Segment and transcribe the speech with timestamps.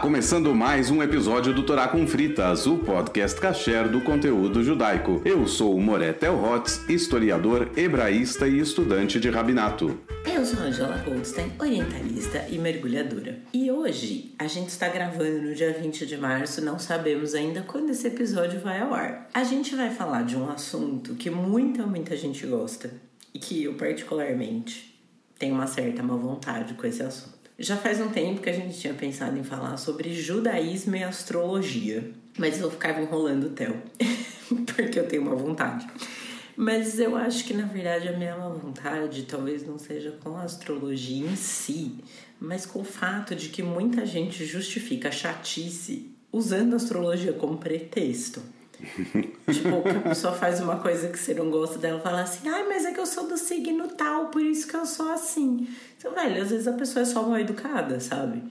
[0.00, 5.22] começando mais um episódio do Torá com Fritas, o podcast kasher do conteúdo judaico.
[5.24, 9.98] Eu sou o Moré Telhotz, historiador, hebraísta e estudante de rabinato.
[10.24, 13.38] Eu sou Angela Goldstein, orientalista e mergulhadora.
[13.54, 17.90] E hoje a gente está gravando no dia 20 de março, não sabemos ainda quando
[17.90, 19.28] esse episódio vai ao ar.
[19.32, 22.90] A gente vai falar de um assunto que muita, muita gente gosta
[23.32, 24.94] e que eu particularmente
[25.38, 27.35] tenho uma certa má vontade com esse assunto.
[27.58, 32.12] Já faz um tempo que a gente tinha pensado em falar sobre judaísmo e astrologia,
[32.38, 33.82] mas eu ficava enrolando o Theo,
[34.76, 35.86] porque eu tenho uma vontade.
[36.54, 41.26] Mas eu acho que na verdade a minha vontade talvez não seja com a astrologia
[41.26, 41.96] em si,
[42.38, 47.56] mas com o fato de que muita gente justifica a chatice usando a astrologia como
[47.56, 48.42] pretexto.
[49.52, 52.66] tipo, que a pessoa faz uma coisa que você não gosta dela, fala assim, ai,
[52.68, 55.66] mas é que eu sou do signo tal, por isso que eu sou assim.
[55.98, 58.42] Então, velho, às vezes a pessoa é só mal educada, sabe?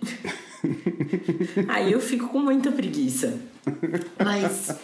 [1.69, 3.33] Aí eu fico com muita preguiça.
[4.23, 4.75] Mas,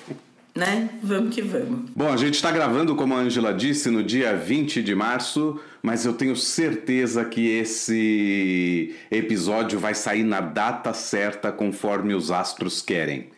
[0.56, 1.90] né, vamos que vamos.
[1.96, 6.06] Bom, a gente está gravando, como a Angela disse, no dia 20 de março, mas
[6.06, 13.30] eu tenho certeza que esse episódio vai sair na data certa, conforme os astros querem.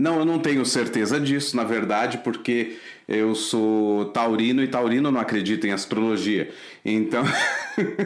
[0.00, 5.20] Não, eu não tenho certeza disso, na verdade, porque eu sou taurino e taurino não
[5.20, 6.50] acredita em astrologia.
[6.82, 7.22] Então,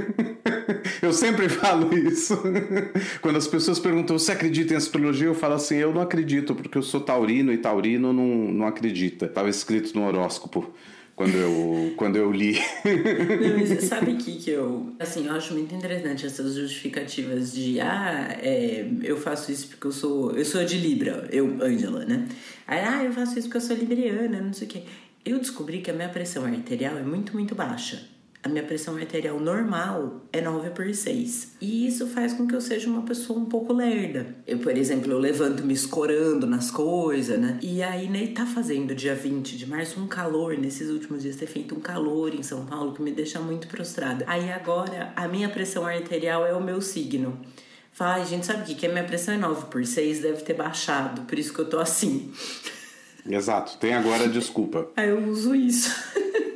[1.01, 2.37] eu sempre falo isso.
[3.23, 5.29] Quando as pessoas perguntam, você acredita em astrologia?
[5.29, 9.27] Eu falo assim, eu não acredito, porque eu sou taurino e taurino não, não acredita.
[9.27, 10.75] Estava escrito no horóscopo
[11.17, 12.59] quando eu, quando eu li.
[12.85, 14.95] Não, mas sabe que, que eu.
[14.99, 19.93] Assim, eu acho muito interessante essas justificativas de ah, é, eu faço isso porque eu
[19.93, 20.33] sou.
[20.33, 22.29] Eu sou de Libra, eu, Angela, né?
[22.67, 24.83] Aí, ah, eu faço isso porque eu sou libriana, não sei o quê.
[25.25, 28.14] Eu descobri que a minha pressão arterial é muito, muito baixa
[28.45, 31.57] a minha pressão arterial normal é 9 por 6.
[31.63, 34.37] E isso faz com que eu seja uma pessoa um pouco lerda.
[34.47, 37.59] Eu, por exemplo, eu levanto me escorando nas coisas, né?
[37.63, 41.47] E aí, né, tá fazendo dia 20 de março um calor, nesses últimos dias ter
[41.47, 44.27] feito um calor em São Paulo que me deixa muito prostrada.
[44.29, 47.41] Aí agora, a minha pressão arterial é o meu signo.
[47.93, 48.75] Fala, gente, sabe o que?
[48.75, 51.71] Que a minha pressão é 9 por 6, deve ter baixado, por isso que eu
[51.71, 52.31] tô assim.
[53.27, 54.91] Exato, tem agora desculpa.
[54.95, 55.91] Aí eu uso isso.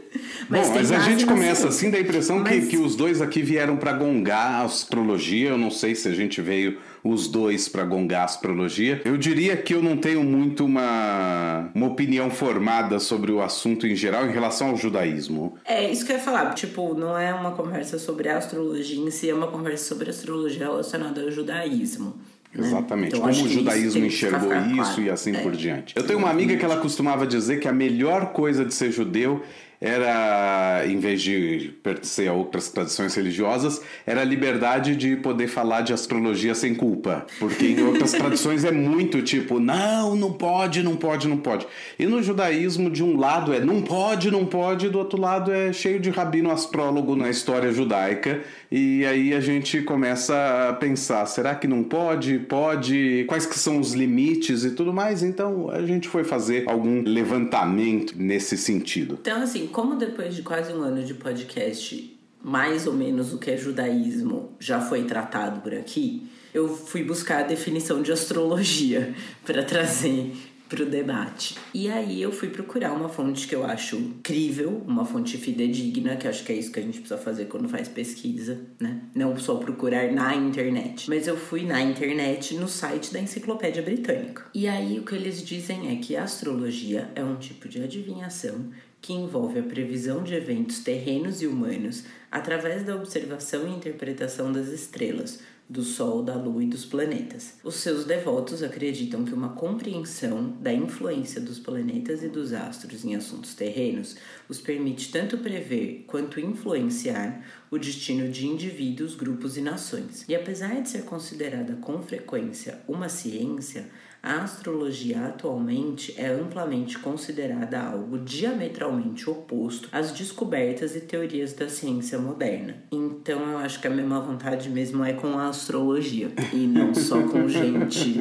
[0.48, 2.64] Mas, Bom, mas a gente começa assim da impressão mas...
[2.64, 5.50] que, que os dois aqui vieram para gongar a astrologia.
[5.50, 9.00] Eu não sei se a gente veio os dois para gongar a astrologia.
[9.04, 13.94] Eu diria que eu não tenho muito uma, uma opinião formada sobre o assunto em
[13.94, 15.56] geral em relação ao judaísmo.
[15.64, 16.54] É, isso que eu ia falar.
[16.54, 20.66] Tipo, não é uma conversa sobre a astrologia em si, é uma conversa sobre astrologia
[20.66, 22.16] relacionada ao judaísmo.
[22.54, 22.66] Né?
[22.66, 23.16] Exatamente.
[23.16, 25.02] Então, Como o judaísmo enxergou isso claro.
[25.02, 25.40] e assim é.
[25.40, 25.94] por diante.
[25.96, 29.42] Eu tenho uma amiga que ela costumava dizer que a melhor coisa de ser judeu
[29.80, 35.82] era, em vez de pertencer a outras tradições religiosas, era a liberdade de poder falar
[35.82, 37.26] de astrologia sem culpa.
[37.38, 41.66] Porque em outras tradições é muito tipo, não, não pode, não pode, não pode.
[41.98, 45.52] E no judaísmo, de um lado é não pode, não pode, e do outro lado
[45.52, 48.42] é cheio de rabino astrólogo na história judaica.
[48.70, 52.38] E aí a gente começa a pensar, será que não pode?
[52.40, 53.24] Pode?
[53.28, 55.22] Quais que são os limites e tudo mais?
[55.22, 59.18] Então a gente foi fazer algum levantamento nesse sentido.
[59.20, 63.50] Então, assim, como depois de quase um ano de podcast, mais ou menos o que
[63.50, 69.14] é judaísmo já foi tratado por aqui, eu fui buscar a definição de astrologia
[69.44, 70.32] para trazer
[70.68, 71.56] para o debate.
[71.72, 76.28] E aí eu fui procurar uma fonte que eu acho crível, uma fonte fidedigna, que
[76.28, 79.00] acho que é isso que a gente precisa fazer quando faz pesquisa, né?
[79.14, 81.08] Não só procurar na internet.
[81.08, 84.44] Mas eu fui na internet no site da Enciclopédia Britânica.
[84.54, 88.70] E aí o que eles dizem é que a astrologia é um tipo de adivinhação
[89.00, 94.68] que envolve a previsão de eventos terrenos e humanos através da observação e interpretação das
[94.68, 97.54] estrelas, do Sol, da Lua e dos planetas.
[97.62, 103.14] Os seus devotos acreditam que uma compreensão da influência dos planetas e dos astros em
[103.14, 104.16] assuntos terrenos
[104.48, 110.24] os permite tanto prever quanto influenciar o destino de indivíduos, grupos e nações.
[110.28, 113.86] E apesar de ser considerada com frequência uma ciência,
[114.22, 122.18] a astrologia atualmente é amplamente considerada algo diametralmente oposto às descobertas e teorias da ciência
[122.18, 122.82] moderna.
[122.90, 127.22] Então eu acho que a mesma vontade mesmo é com a astrologia e não só
[127.22, 128.16] com gente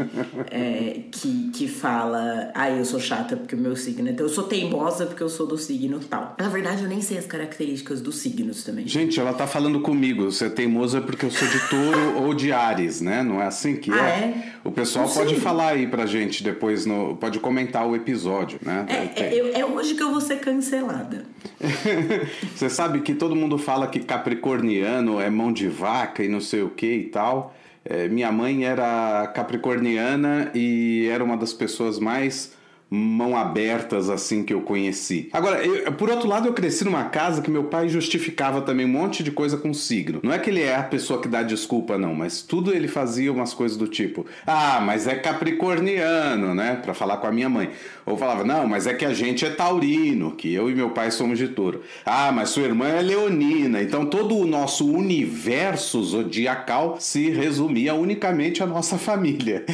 [0.51, 4.31] é, que, que fala, ah, eu sou chata porque o meu signo é então eu
[4.31, 6.17] sou teimosa porque eu sou do signo tal.
[6.38, 8.88] Na verdade, eu nem sei as características dos signos também.
[8.88, 12.52] Gente, ela tá falando comigo, você é teimosa porque eu sou de touro ou de
[12.52, 13.24] Ares, né?
[13.24, 14.19] Não é assim que ah, é?
[14.19, 14.52] é?
[14.64, 18.86] O pessoal pode falar aí pra gente depois, no, pode comentar o episódio, né?
[18.90, 21.25] É, é, é hoje que eu vou ser cancelada.
[22.56, 26.62] Você sabe que todo mundo fala que capricorniano é mão de vaca e não sei
[26.62, 27.56] o que e tal.
[27.86, 32.56] É, minha mãe era capricorniana e era uma das pessoas mais
[32.89, 35.30] mão abertas assim que eu conheci.
[35.34, 38.89] Agora, eu, por outro lado, eu cresci numa casa que meu pai justificava também um
[38.89, 40.19] monte de coisa com signo.
[40.24, 43.31] Não é que ele é a pessoa que dá desculpa, não, mas tudo ele fazia
[43.31, 46.80] umas coisas do tipo: ah, mas é capricorniano, né?
[46.81, 47.69] Para falar com a minha mãe.
[48.06, 51.12] Ou falava: não, mas é que a gente é taurino, que eu e meu pai
[51.12, 51.81] somos de touro.
[52.06, 53.81] Ah, mas sua irmã é leonina.
[53.81, 59.66] Então todo o nosso universo zodiacal se resumia unicamente à nossa família.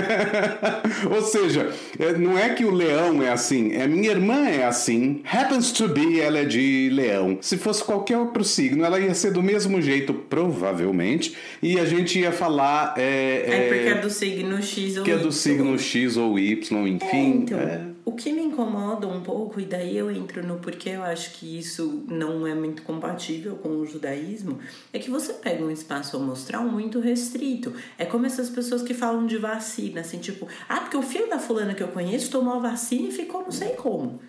[1.10, 1.72] Ou seja,
[2.12, 6.20] não é que o leão é assim, é minha irmã é assim, happens to be,
[6.20, 7.38] ela é de leão.
[7.40, 12.18] Se fosse qualquer outro signo, ela ia ser do mesmo jeito, provavelmente, e a gente
[12.18, 12.94] ia falar.
[12.96, 16.38] É, é, é porque é do signo X ou Que é do signo X ou
[16.38, 17.06] Y, enfim.
[17.10, 17.89] É, então, é.
[18.04, 21.58] O que me incomoda um pouco, e daí eu entro no porquê eu acho que
[21.58, 24.58] isso não é muito compatível com o judaísmo,
[24.92, 27.72] é que você pega um espaço amostral muito restrito.
[27.98, 31.38] É como essas pessoas que falam de vacina, assim, tipo, ah, porque o filho da
[31.38, 34.20] fulana que eu conheço tomou a vacina e ficou não sei como.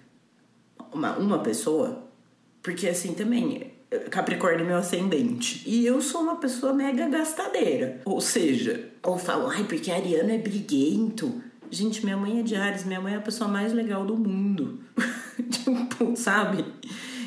[0.94, 2.04] Uma, uma pessoa.
[2.62, 3.72] Porque assim também,
[4.10, 5.64] Capricórnio é meu ascendente.
[5.66, 8.02] E eu sou uma pessoa mega gastadeira.
[8.06, 11.42] Ou seja, ou falam, ai, porque Ariano é briguento.
[11.72, 14.82] Gente, minha mãe é de Ares, minha mãe é a pessoa mais legal do mundo.
[15.50, 16.66] tipo, sabe?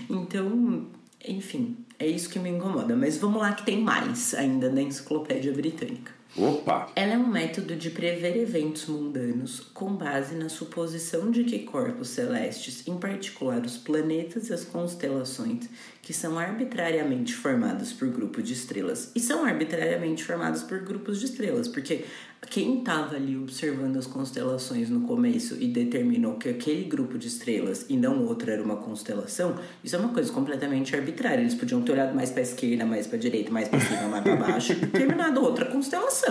[0.08, 0.86] Então,
[1.26, 2.94] enfim, é isso que me incomoda.
[2.94, 6.12] Mas vamos lá que tem mais ainda na enciclopédia britânica.
[6.36, 6.90] Opa!
[6.96, 12.08] Ela é um método de prever eventos mundanos com base na suposição de que corpos
[12.08, 15.68] celestes, em particular os planetas e as constelações,
[16.02, 21.26] que são arbitrariamente formados por grupos de estrelas, e são arbitrariamente formados por grupos de
[21.26, 22.04] estrelas, porque
[22.46, 27.86] quem estava ali observando as constelações no começo e determinou que aquele grupo de estrelas
[27.88, 31.40] e não outro era uma constelação, isso é uma coisa completamente arbitrária.
[31.40, 34.36] Eles podiam ter olhado mais para esquerda, mais para direita, mais para cima, mais para
[34.36, 36.23] baixo e determinado outra constelação,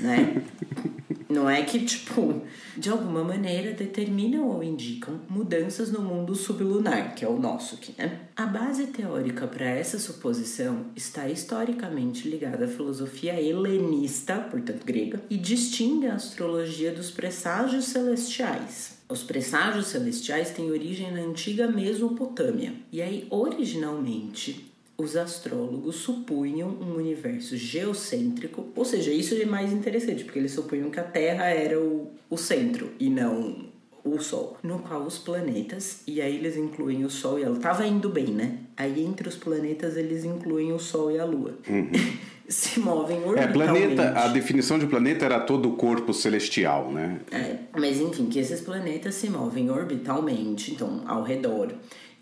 [0.00, 0.42] né?
[1.28, 2.42] Não é que, tipo,
[2.76, 7.92] de alguma maneira determinam ou indicam mudanças no mundo sublunar, que é o nosso aqui,
[7.98, 8.20] né?
[8.36, 15.36] A base teórica para essa suposição está historicamente ligada à filosofia helenista, portanto grega, e
[15.36, 18.98] distingue a astrologia dos presságios celestiais.
[19.08, 22.72] Os presságios celestiais têm origem na antiga Mesopotâmia.
[22.92, 30.24] E aí, originalmente, os astrólogos supunham um universo geocêntrico, ou seja, isso é mais interessante,
[30.24, 33.66] porque eles supunham que a Terra era o, o centro e não
[34.02, 37.58] o Sol, no qual os planetas, e aí eles incluem o Sol e a Lua,
[37.58, 38.58] tava indo bem, né?
[38.76, 41.58] Aí entre os planetas eles incluem o Sol e a Lua.
[41.68, 41.90] Uhum.
[42.48, 43.48] se movem orbitalmente.
[43.48, 47.20] É, planeta, a definição de planeta era todo o corpo celestial, né?
[47.32, 51.72] É, mas enfim, que esses planetas se movem orbitalmente, então ao redor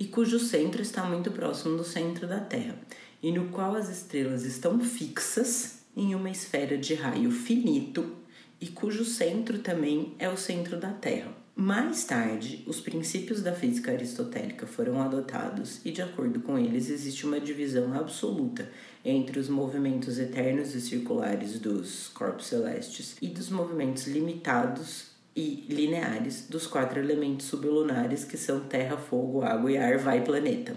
[0.04, 2.78] e cujo centro está muito próximo do centro da Terra,
[3.22, 8.14] e no qual as estrelas estão fixas em uma esfera de raio finito
[8.60, 11.32] e cujo centro também é o centro da Terra.
[11.56, 17.24] Mais tarde, os princípios da física aristotélica foram adotados e, de acordo com eles, existe
[17.24, 18.68] uma divisão absoluta
[19.02, 26.46] entre os movimentos eternos e circulares dos corpos celestes e dos movimentos limitados e lineares
[26.48, 30.76] dos quatro elementos sublunares que são terra, fogo, água e ar, vai planeta.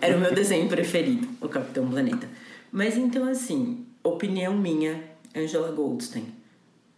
[0.00, 0.06] é.
[0.06, 2.28] Era o meu desenho preferido, o Capitão Planeta.
[2.70, 5.02] Mas então, assim, opinião minha,
[5.34, 6.24] Angela Goldstein.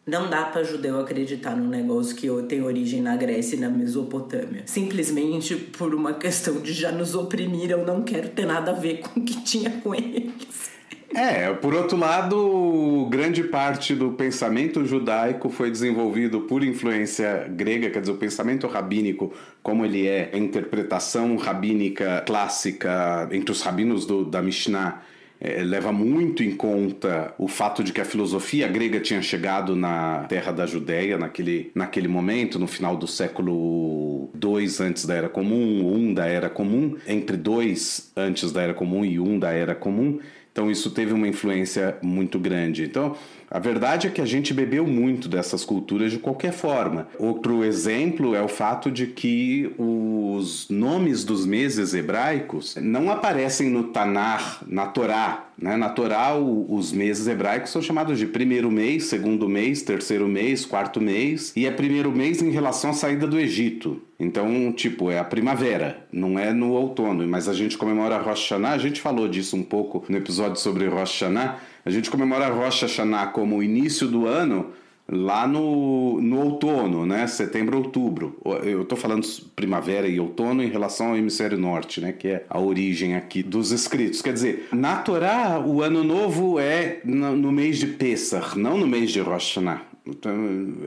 [0.07, 4.62] Não dá para judeu acreditar num negócio que tem origem na Grécia e na Mesopotâmia.
[4.64, 9.00] Simplesmente por uma questão de já nos oprimir, eu não quero ter nada a ver
[9.00, 10.71] com o que tinha com eles.
[11.15, 18.00] É, por outro lado, grande parte do pensamento judaico foi desenvolvido por influência grega, quer
[18.00, 24.25] dizer, o pensamento rabínico, como ele é, a interpretação rabínica clássica entre os rabinos do,
[24.25, 25.03] da Mishnah.
[25.41, 30.25] É, leva muito em conta o fato de que a filosofia grega tinha chegado na
[30.25, 35.95] terra da Judéia naquele, naquele momento, no final do século II antes da Era Comum,
[35.95, 40.19] um da Era Comum, entre dois antes da Era Comum e um da Era Comum.
[40.59, 42.83] Então isso teve uma influência muito grande.
[42.83, 43.15] Então,
[43.50, 47.09] a verdade é que a gente bebeu muito dessas culturas de qualquer forma.
[47.19, 53.85] Outro exemplo é o fato de que os nomes dos meses hebraicos não aparecem no
[53.85, 55.47] Tanar, na Torá.
[55.61, 55.76] Né?
[55.76, 61.00] Na Torá, os meses hebraicos são chamados de primeiro mês, segundo mês, terceiro mês, quarto
[61.00, 64.00] mês, e é primeiro mês em relação à saída do Egito.
[64.21, 68.73] Então, tipo, é a primavera, não é no outono, mas a gente comemora Rosh Hashanah,
[68.73, 72.83] a gente falou disso um pouco no episódio sobre Rosh Hashanah, a gente comemora Rosh
[72.83, 74.66] Hashanah como o início do ano,
[75.11, 77.26] lá no, no outono, né?
[77.26, 78.37] Setembro, outubro.
[78.62, 79.26] Eu estou falando
[79.57, 82.12] primavera e outono em relação ao hemisfério norte, né?
[82.12, 84.21] Que é a origem aqui dos escritos.
[84.21, 89.11] Quer dizer, na Torá, o ano novo é no, mês de Pesach, não no mês
[89.11, 89.80] de Rosh Hashanah.
[90.07, 90.35] Então,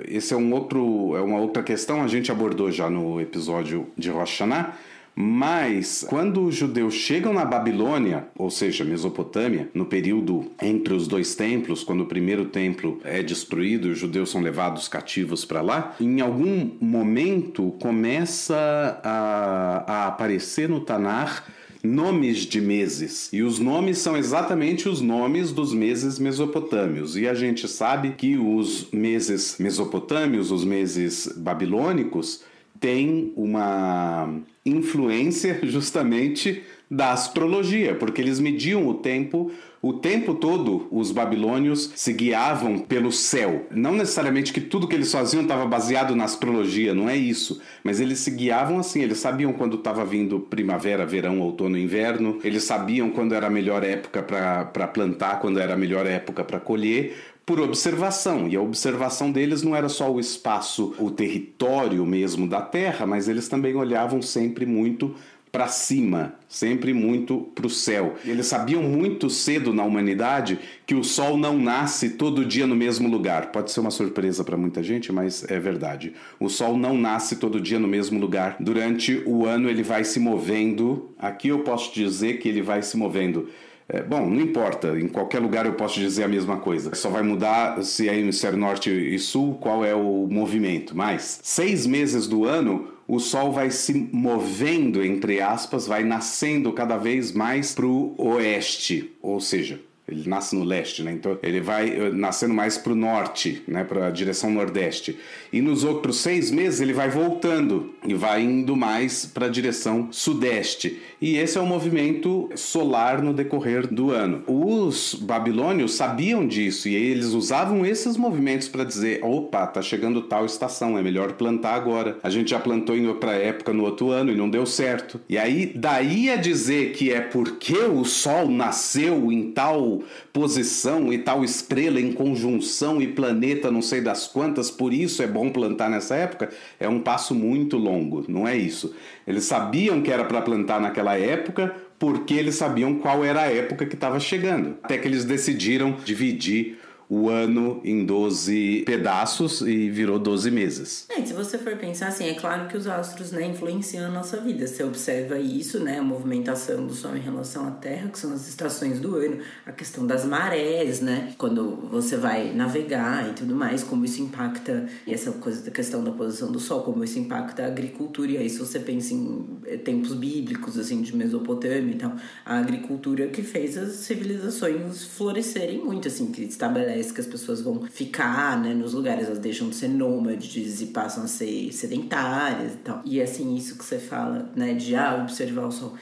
[0.08, 4.12] esse é um outro, é uma outra questão, a gente abordou já no episódio de
[4.12, 4.78] Rosh Hashanah.
[5.24, 11.36] Mas quando os judeus chegam na Babilônia, ou seja, Mesopotâmia, no período entre os dois
[11.36, 15.96] templos, quando o primeiro templo é destruído e os judeus são levados cativos para lá,
[16.02, 21.46] em algum momento começa a, a aparecer no Tanar
[21.84, 23.30] nomes de meses.
[23.32, 27.16] E os nomes são exatamente os nomes dos meses mesopotâmios.
[27.16, 32.44] E a gente sabe que os meses mesopotâmios, os meses babilônicos,
[32.82, 39.50] têm uma influência justamente da astrologia, porque eles mediam o tempo
[39.84, 43.66] o tempo todo, os babilônios se guiavam pelo céu.
[43.72, 47.60] Não necessariamente que tudo que eles faziam estava baseado na astrologia, não é isso.
[47.84, 52.38] Mas eles se guiavam assim, eles sabiam quando estava vindo primavera, verão, outono, inverno.
[52.44, 56.60] Eles sabiam quando era a melhor época para plantar, quando era a melhor época para
[56.60, 58.48] colher por observação.
[58.48, 63.28] E a observação deles não era só o espaço, o território mesmo da Terra, mas
[63.28, 65.16] eles também olhavam sempre muito
[65.52, 68.16] para cima, sempre muito para o céu.
[68.24, 73.10] Eles sabiam muito cedo na humanidade que o sol não nasce todo dia no mesmo
[73.10, 73.52] lugar.
[73.52, 76.14] Pode ser uma surpresa para muita gente, mas é verdade.
[76.40, 78.56] O sol não nasce todo dia no mesmo lugar.
[78.62, 81.10] Durante o ano ele vai se movendo.
[81.20, 83.50] Aqui eu posso dizer que ele vai se movendo.
[83.94, 86.96] É, bom, não importa, em qualquer lugar eu posso dizer a mesma coisa.
[86.96, 90.96] Só vai mudar se é hemisfério norte e sul, qual é o movimento.
[90.96, 96.96] Mas seis meses do ano o Sol vai se movendo, entre aspas, vai nascendo cada
[96.96, 101.12] vez mais para o oeste, ou seja, ele nasce no leste, né?
[101.12, 103.84] Então ele vai eh, nascendo mais para o norte, né?
[103.84, 105.18] Para a direção nordeste.
[105.52, 110.10] E nos outros seis meses ele vai voltando e vai indo mais para a direção
[110.12, 111.00] sudeste.
[111.22, 114.44] E esse é o movimento solar no decorrer do ano.
[114.48, 120.46] Os babilônios sabiam disso e eles usavam esses movimentos para dizer: opa, tá chegando tal
[120.46, 122.18] estação, é melhor plantar agora.
[122.24, 125.22] A gente já plantou em outra época no outro ano e não deu certo.
[125.30, 130.01] E aí, daí a dizer que é porque o Sol nasceu em tal
[130.34, 135.28] posição e tal estrela em conjunção e planeta não sei das quantas, por isso é
[135.28, 138.96] bom plantar nessa época, é um passo muito longo, não é isso.
[139.28, 143.86] Eles sabiam que era para plantar naquela época, porque eles sabiam qual era a época
[143.86, 144.76] que estava chegando.
[144.82, 146.80] Até que eles decidiram dividir
[147.12, 151.06] o ano em 12 pedaços e virou 12 meses.
[151.10, 154.38] É, se você for pensar assim, é claro que os astros né, influenciam a nossa
[154.38, 154.66] vida.
[154.66, 156.00] Você observa isso, né?
[156.00, 159.74] A movimentação do Sol em relação à Terra, que são as estações do ano, a
[159.74, 161.34] questão das marés, né?
[161.38, 166.02] Quando você vai navegar e tudo mais, como isso impacta, e essa coisa da questão
[166.02, 168.32] da posição do Sol, como isso impacta a agricultura.
[168.32, 172.16] E aí, se você pensa em eh, tempos bíblicos, assim, de Mesopotâmia e tal,
[172.46, 177.62] a agricultura que fez as civilizações florescerem muito, assim, que estabelece parece que as pessoas
[177.62, 182.74] vão ficar né, nos lugares, elas deixam de ser nômades e passam a ser sedentárias
[182.74, 183.02] e tal.
[183.04, 185.96] E assim, isso que você fala, né, de ah, observar o sol.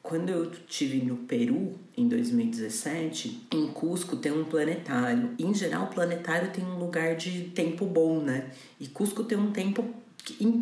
[0.00, 5.30] Quando eu tive no Peru, em 2017, em Cusco tem um planetário.
[5.38, 8.50] Em geral, o planetário tem um lugar de tempo bom, né?
[8.78, 9.82] E Cusco tem um tempo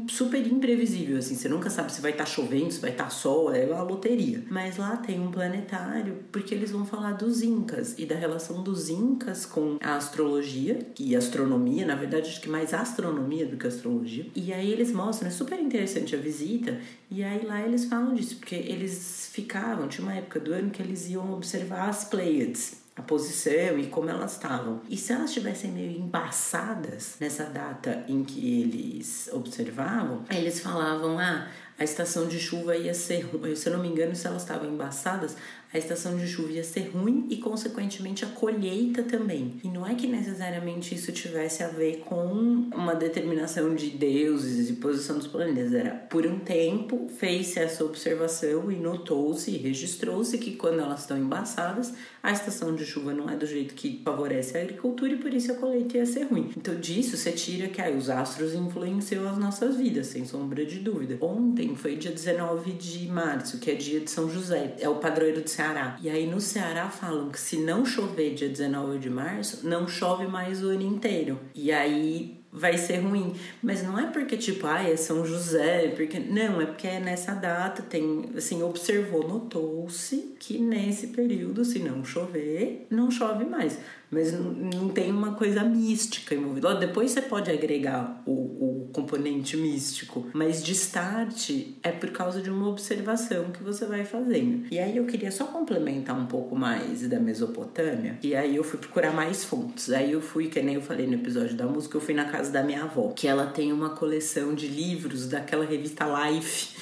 [0.09, 3.11] super imprevisível, assim, você nunca sabe se vai estar tá chovendo, se vai estar tá
[3.11, 4.43] sol, é uma loteria.
[4.51, 8.89] Mas lá tem um planetário, porque eles vão falar dos incas e da relação dos
[8.89, 14.27] incas com a astrologia e astronomia, na verdade acho que mais astronomia do que astrologia.
[14.35, 18.37] E aí eles mostram, é super interessante a visita, e aí lá eles falam disso,
[18.37, 23.03] porque eles ficavam, tinha uma época do ano que eles iam observar as Pleiades, a
[23.03, 24.83] posição e como elas estavam.
[24.89, 31.49] E se elas estivessem meio embaçadas nessa data em que eles observavam, eles falavam: ah,
[31.79, 35.37] a estação de chuva ia ser, se eu não me engano, se elas estavam embaçadas,
[35.73, 39.55] a estação de chuva ia ser ruim e, consequentemente, a colheita também.
[39.65, 44.75] E não é que necessariamente isso tivesse a ver com uma determinação de deuses e
[44.75, 45.73] posição dos planetas.
[45.73, 51.17] Era por um tempo fez-se essa observação e notou-se e registrou-se que quando elas estão
[51.17, 55.33] embaçadas, a estação de chuva não é do jeito que favorece a agricultura e por
[55.33, 56.51] isso a colheita ia ser ruim.
[56.57, 60.79] Então, disso você tira que aí, os astros influenciam as nossas vidas, sem sombra de
[60.79, 61.19] dúvida.
[61.21, 65.43] Ontem foi dia 19 de março, que é dia de São José, é o padroeiro
[65.43, 65.97] de Ceará.
[66.03, 70.27] E aí no Ceará falam que se não chover dia 19 de março, não chove
[70.27, 71.39] mais o ano inteiro.
[71.55, 73.35] E aí vai ser ruim.
[73.63, 76.19] Mas não é porque, tipo, ah, é São José, porque.
[76.19, 82.05] Não, é porque é nessa data, tem, assim, observou, notou-se que nesse período, se não
[82.05, 83.79] chover, não chove mais
[84.13, 86.75] mas não, tem uma coisa mística envolvida.
[86.75, 91.51] Depois você pode agregar o, o componente místico, mas de start
[91.83, 94.67] é por causa de uma observação que você vai fazendo.
[94.71, 98.79] E aí eu queria só complementar um pouco mais da Mesopotâmia, e aí eu fui
[98.79, 99.91] procurar mais fontes.
[99.91, 102.53] Aí eu fui, que nem eu falei no episódio da música, eu fui na casa
[102.53, 106.77] da minha avó, que ela tem uma coleção de livros daquela revista Life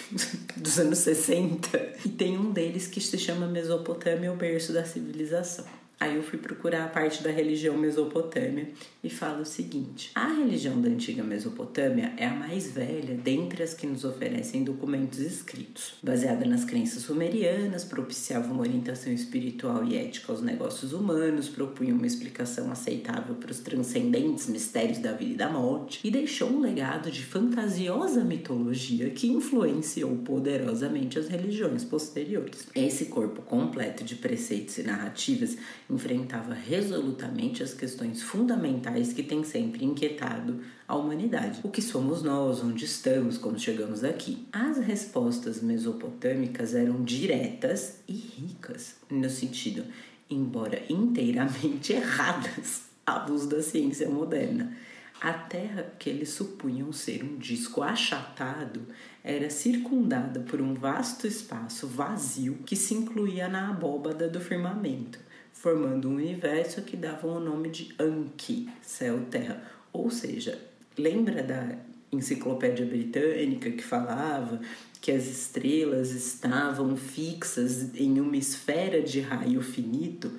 [0.54, 5.64] dos anos 60 e tem um deles que se chama Mesopotâmia, o berço da civilização.
[5.98, 8.68] Aí eu fui procurar a parte da religião mesopotâmia
[9.02, 13.74] e fala o seguinte: a religião da antiga Mesopotâmia é a mais velha dentre as
[13.74, 15.94] que nos oferecem documentos escritos.
[16.02, 22.06] Baseada nas crenças sumerianas, propiciava uma orientação espiritual e ética aos negócios humanos, propunha uma
[22.06, 27.10] explicação aceitável para os transcendentes mistérios da vida e da morte e deixou um legado
[27.10, 32.66] de fantasiosa mitologia que influenciou poderosamente as religiões posteriores.
[32.74, 35.56] Esse corpo completo de preceitos e narrativas
[35.88, 41.60] enfrentava resolutamente as questões fundamentais que têm sempre inquietado a humanidade.
[41.62, 44.46] O que somos nós, onde estamos, como chegamos aqui?
[44.52, 49.84] As respostas mesopotâmicas eram diretas e ricas, no sentido,
[50.28, 54.74] embora inteiramente erradas à luz da ciência moderna.
[55.20, 58.82] A Terra, que eles supunham ser um disco achatado,
[59.22, 65.18] era circundada por um vasto espaço vazio que se incluía na abóbada do firmamento
[65.64, 69.62] formando um universo que davam o nome de Anki, céu-terra.
[69.94, 70.60] Ou seja,
[70.98, 71.78] lembra da
[72.12, 74.60] enciclopédia britânica que falava
[75.00, 80.38] que as estrelas estavam fixas em uma esfera de raio finito?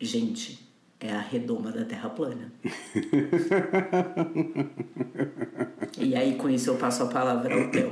[0.00, 0.69] Gente,
[1.00, 2.52] é a redoma da Terra plana.
[5.98, 7.90] e aí, com isso, eu passo a palavra ao Theo.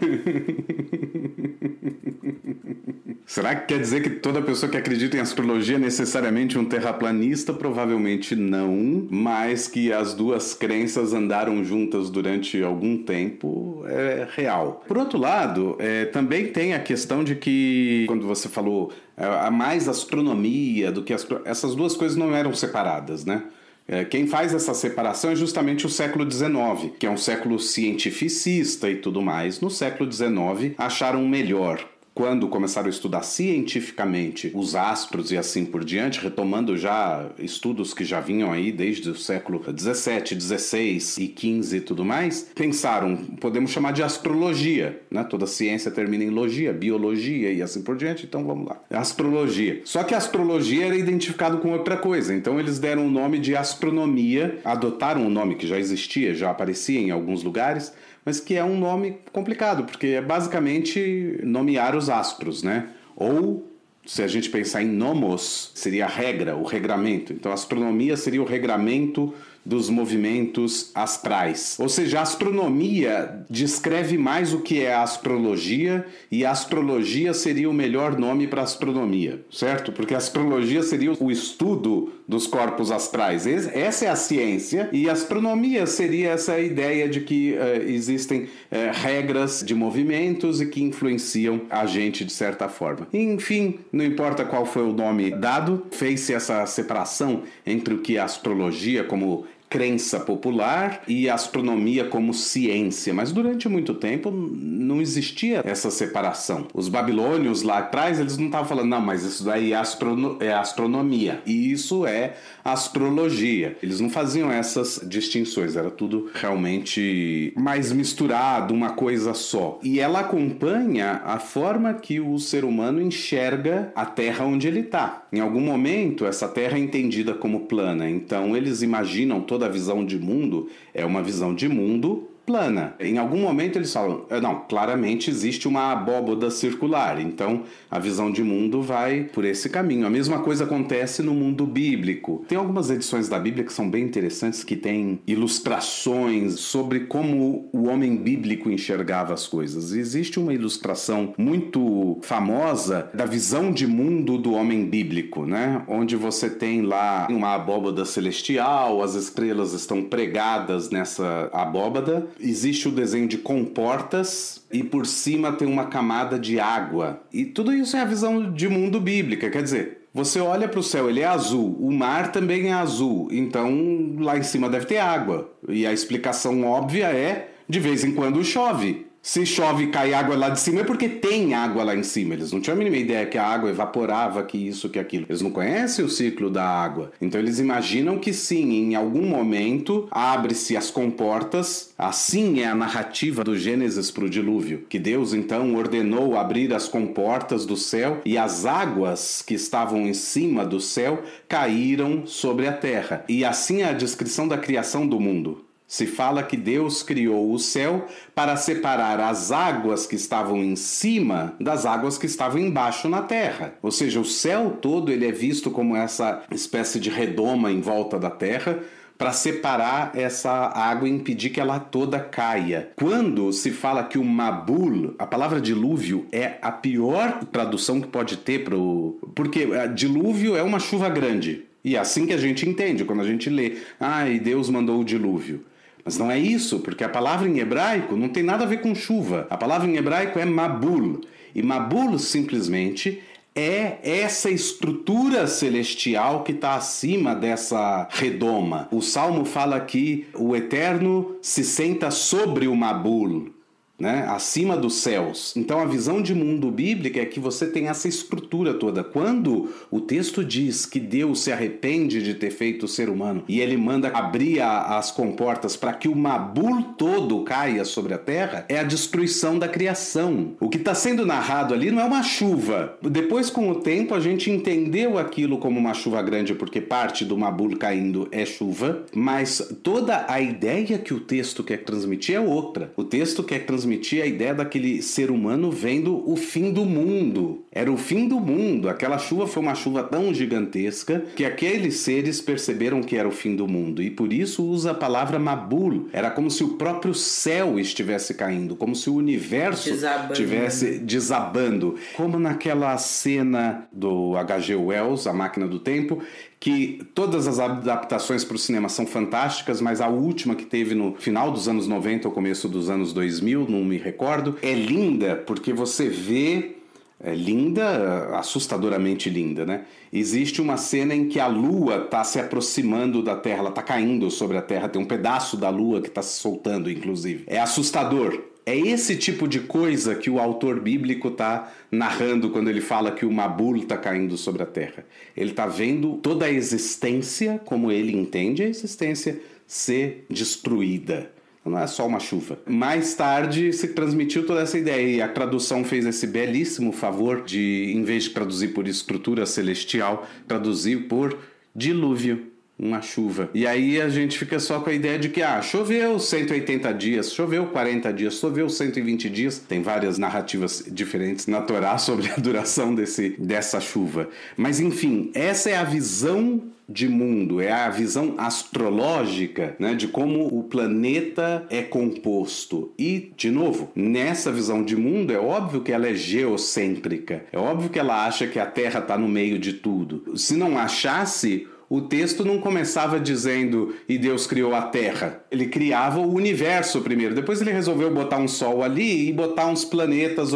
[3.24, 7.52] Será que quer dizer que toda pessoa que acredita em astrologia é necessariamente um terraplanista?
[7.52, 14.82] Provavelmente não, mas que as duas crenças andaram juntas durante algum tempo é real.
[14.88, 18.90] Por outro lado, é, também tem a questão de que, quando você falou
[19.26, 21.12] a mais astronomia do que
[21.44, 23.44] essas duas coisas não eram separadas, né?
[23.86, 28.90] É, quem faz essa separação é justamente o século XIX, que é um século cientificista
[28.90, 29.60] e tudo mais.
[29.60, 31.82] No século XIX, acharam melhor
[32.18, 38.04] quando começaram a estudar cientificamente os astros e assim por diante, retomando já estudos que
[38.04, 43.70] já vinham aí desde o século 17, 16 e 15 e tudo mais, pensaram, podemos
[43.70, 45.22] chamar de astrologia, né?
[45.22, 48.80] Toda ciência termina em logia, biologia e assim por diante, então vamos lá.
[48.90, 49.82] Astrologia.
[49.84, 53.54] Só que a astrologia era identificado com outra coisa, então eles deram o nome de
[53.54, 57.92] astronomia, adotaram um nome que já existia, já aparecia em alguns lugares,
[58.28, 62.90] mas que é um nome complicado, porque é basicamente nomear os astros, né?
[63.16, 63.66] Ou
[64.04, 67.32] se a gente pensar em nomos, seria a regra, o regramento.
[67.32, 69.32] Então, a astronomia seria o regramento
[69.68, 71.76] dos movimentos astrais.
[71.78, 77.68] Ou seja, a astronomia descreve mais o que é a astrologia e a astrologia seria
[77.68, 79.92] o melhor nome para astronomia, certo?
[79.92, 83.46] Porque a astrologia seria o estudo dos corpos astrais.
[83.46, 88.48] Essa é a ciência e a astronomia seria essa ideia de que uh, existem uh,
[88.92, 93.06] regras de movimentos e que influenciam a gente de certa forma.
[93.12, 98.20] Enfim, não importa qual foi o nome dado, fez-se essa separação entre o que é
[98.20, 105.90] astrologia como crença popular e astronomia como ciência, mas durante muito tempo não existia essa
[105.90, 106.66] separação.
[106.72, 110.52] Os babilônios lá atrás, eles não estavam falando, não, mas isso daí é, astrono é
[110.52, 113.76] astronomia, e isso é astrologia.
[113.82, 119.78] Eles não faziam essas distinções, era tudo realmente mais misturado, uma coisa só.
[119.82, 125.26] E ela acompanha a forma que o ser humano enxerga a Terra onde ele está.
[125.32, 130.04] Em algum momento, essa Terra é entendida como plana, então eles imaginam toda a visão
[130.04, 132.94] de mundo é uma visão de mundo plana.
[132.98, 138.32] Em algum momento eles falam, é, não, claramente existe uma abóboda circular, então a visão
[138.32, 140.06] de mundo vai por esse caminho.
[140.06, 142.46] A mesma coisa acontece no mundo bíblico.
[142.48, 147.86] Tem algumas edições da Bíblia que são bem interessantes, que têm ilustrações sobre como o
[147.86, 149.92] homem bíblico enxergava as coisas.
[149.92, 155.82] Existe uma ilustração muito famosa da visão de mundo do homem bíblico, né?
[155.86, 162.92] Onde você tem lá uma abóbada celestial, as estrelas estão pregadas nessa abóbada existe o
[162.92, 167.22] desenho de comportas e por cima tem uma camada de água.
[167.32, 170.82] E tudo isso é a visão de mundo bíblica, quer dizer, Você olha para o
[170.82, 174.98] céu, ele é azul, o mar também é azul, então lá em cima deve ter
[174.98, 175.52] água.
[175.68, 179.07] E a explicação óbvia é: de vez em quando chove.
[179.20, 182.34] Se chove e cai água lá de cima é porque tem água lá em cima.
[182.34, 185.26] Eles não tinham a mínima ideia que a água evaporava, que isso, que aquilo.
[185.28, 187.12] Eles não conhecem o ciclo da água.
[187.20, 191.92] Então eles imaginam que sim, em algum momento abre-se as comportas.
[191.98, 194.86] Assim é a narrativa do Gênesis para o dilúvio.
[194.88, 200.14] Que Deus então ordenou abrir as comportas do céu e as águas que estavam em
[200.14, 203.24] cima do céu caíram sobre a terra.
[203.28, 205.67] E assim é a descrição da criação do mundo.
[205.88, 211.54] Se fala que Deus criou o céu para separar as águas que estavam em cima
[211.58, 213.72] das águas que estavam embaixo na terra.
[213.82, 218.18] Ou seja, o céu todo ele é visto como essa espécie de redoma em volta
[218.18, 218.80] da terra
[219.16, 222.90] para separar essa água e impedir que ela toda caia.
[222.94, 228.36] Quando se fala que o Mabul, a palavra dilúvio é a pior tradução que pode
[228.36, 229.18] ter para o.
[229.34, 231.64] Porque eh, dilúvio é uma chuva grande.
[231.84, 235.04] E é assim que a gente entende quando a gente lê, ah, Deus mandou o
[235.04, 235.64] dilúvio.
[236.04, 238.94] Mas não é isso, porque a palavra em hebraico não tem nada a ver com
[238.94, 239.46] chuva.
[239.50, 241.20] A palavra em hebraico é mabul.
[241.54, 243.22] E mabul simplesmente
[243.54, 248.88] é essa estrutura celestial que está acima dessa redoma.
[248.92, 253.57] O salmo fala que o Eterno se senta sobre o Mabul
[253.98, 255.54] né, acima dos céus.
[255.56, 259.02] Então a visão de mundo bíblica é que você tem essa estrutura toda.
[259.02, 263.60] Quando o texto diz que Deus se arrepende de ter feito o ser humano e
[263.60, 268.64] ele manda abrir a, as comportas para que o Mabul todo caia sobre a terra,
[268.68, 270.52] é a destruição da criação.
[270.60, 272.96] O que está sendo narrado ali não é uma chuva.
[273.02, 277.36] Depois, com o tempo, a gente entendeu aquilo como uma chuva grande, porque parte do
[277.36, 282.92] Mabul caindo é chuva, mas toda a ideia que o texto quer transmitir é outra.
[282.96, 287.64] O texto quer transmitir transmitir a ideia daquele ser humano vendo o fim do mundo.
[287.78, 288.88] Era o fim do mundo.
[288.88, 293.54] Aquela chuva foi uma chuva tão gigantesca que aqueles seres perceberam que era o fim
[293.54, 296.08] do mundo e por isso usa a palavra Mabul.
[296.12, 300.32] Era como se o próprio céu estivesse caindo, como se o universo desabando.
[300.32, 301.94] estivesse desabando.
[302.16, 304.74] Como naquela cena do H.G.
[304.74, 306.20] Wells, A Máquina do Tempo,
[306.58, 311.14] que todas as adaptações para o cinema são fantásticas, mas a última que teve no
[311.14, 315.72] final dos anos 90 ou começo dos anos 2000, não me recordo, é linda porque
[315.72, 316.77] você vê
[317.20, 319.84] é linda, assustadoramente linda, né?
[320.12, 324.30] Existe uma cena em que a lua está se aproximando da Terra, ela está caindo
[324.30, 327.44] sobre a Terra, tem um pedaço da lua que está se soltando, inclusive.
[327.46, 328.40] É assustador.
[328.64, 333.24] É esse tipo de coisa que o autor bíblico está narrando quando ele fala que
[333.24, 335.06] o Mabul está caindo sobre a terra.
[335.34, 341.32] Ele está vendo toda a existência, como ele entende a existência, ser destruída.
[341.68, 342.58] Não é só uma chuva.
[342.66, 347.92] Mais tarde se transmitiu toda essa ideia e a tradução fez esse belíssimo favor de,
[347.94, 351.38] em vez de traduzir por estrutura celestial, traduzir por
[351.74, 353.50] dilúvio uma chuva.
[353.52, 357.32] E aí a gente fica só com a ideia de que, ah, choveu 180 dias,
[357.32, 359.58] choveu 40 dias, choveu 120 dias.
[359.58, 364.28] Tem várias narrativas diferentes na Torá sobre a duração desse, dessa chuva.
[364.56, 370.46] Mas enfim, essa é a visão de mundo, é a visão astrológica né, de como
[370.46, 372.92] o planeta é composto.
[372.98, 377.44] E, de novo, nessa visão de mundo, é óbvio que ela é geocêntrica.
[377.52, 380.36] É óbvio que ela acha que a Terra está no meio de tudo.
[380.36, 385.42] Se não achasse, o texto não começava dizendo e Deus criou a Terra.
[385.50, 387.34] Ele criava o universo primeiro.
[387.34, 390.50] Depois ele resolveu botar um Sol ali e botar uns planetas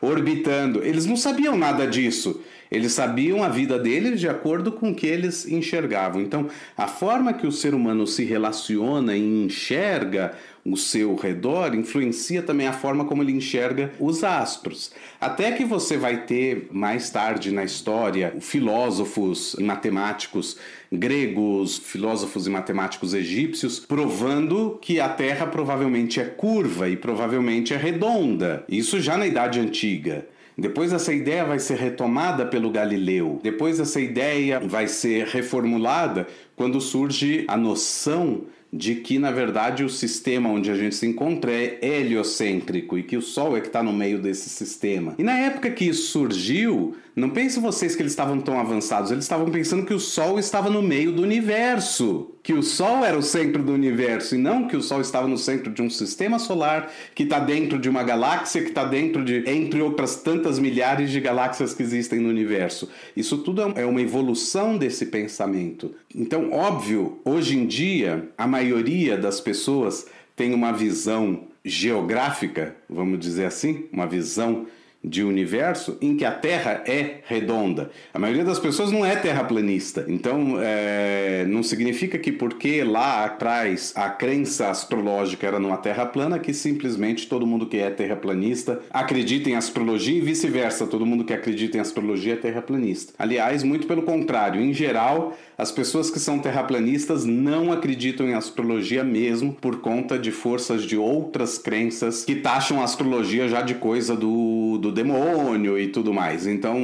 [0.00, 0.84] orbitando.
[0.84, 2.40] Eles não sabiam nada disso.
[2.70, 6.20] Eles sabiam a vida deles de acordo com o que eles enxergavam.
[6.20, 10.32] Então, a forma que o ser humano se relaciona e enxerga
[10.66, 14.90] o seu redor influencia também a forma como ele enxerga os astros.
[15.20, 20.58] Até que você vai ter mais tarde na história filósofos e matemáticos
[20.90, 27.76] gregos, filósofos e matemáticos egípcios provando que a Terra provavelmente é curva e provavelmente é
[27.76, 28.64] redonda.
[28.68, 30.26] Isso já na Idade Antiga.
[30.58, 33.38] Depois essa ideia vai ser retomada pelo Galileu.
[33.42, 39.88] Depois essa ideia vai ser reformulada quando surge a noção de que, na verdade, o
[39.88, 43.82] sistema onde a gente se encontra é heliocêntrico e que o Sol é que está
[43.82, 45.14] no meio desse sistema.
[45.18, 49.24] E na época que isso surgiu, não pensem vocês que eles estavam tão avançados, eles
[49.24, 53.22] estavam pensando que o Sol estava no meio do universo, que o Sol era o
[53.22, 56.92] centro do universo e não que o Sol estava no centro de um sistema solar
[57.14, 61.18] que está dentro de uma galáxia que está dentro de, entre outras tantas milhares de
[61.18, 62.90] galáxias que existem no universo.
[63.16, 65.94] Isso tudo é uma evolução desse pensamento.
[66.14, 73.46] Então, óbvio, hoje em dia, a maioria das pessoas tem uma visão geográfica, vamos dizer
[73.46, 74.66] assim, uma visão
[75.06, 77.90] de universo em que a Terra é redonda.
[78.12, 80.04] A maioria das pessoas não é terraplanista.
[80.08, 86.40] Então, é, não significa que porque lá atrás a crença astrológica era numa Terra plana,
[86.40, 90.86] que simplesmente todo mundo que é terraplanista acredita em astrologia e vice-versa.
[90.86, 93.12] Todo mundo que acredita em astrologia é terraplanista.
[93.16, 94.60] Aliás, muito pelo contrário.
[94.60, 100.32] Em geral, as pessoas que são terraplanistas não acreditam em astrologia mesmo por conta de
[100.32, 105.88] forças de outras crenças que taxam a astrologia já de coisa do, do demônio e
[105.88, 106.46] tudo mais.
[106.46, 106.76] Então,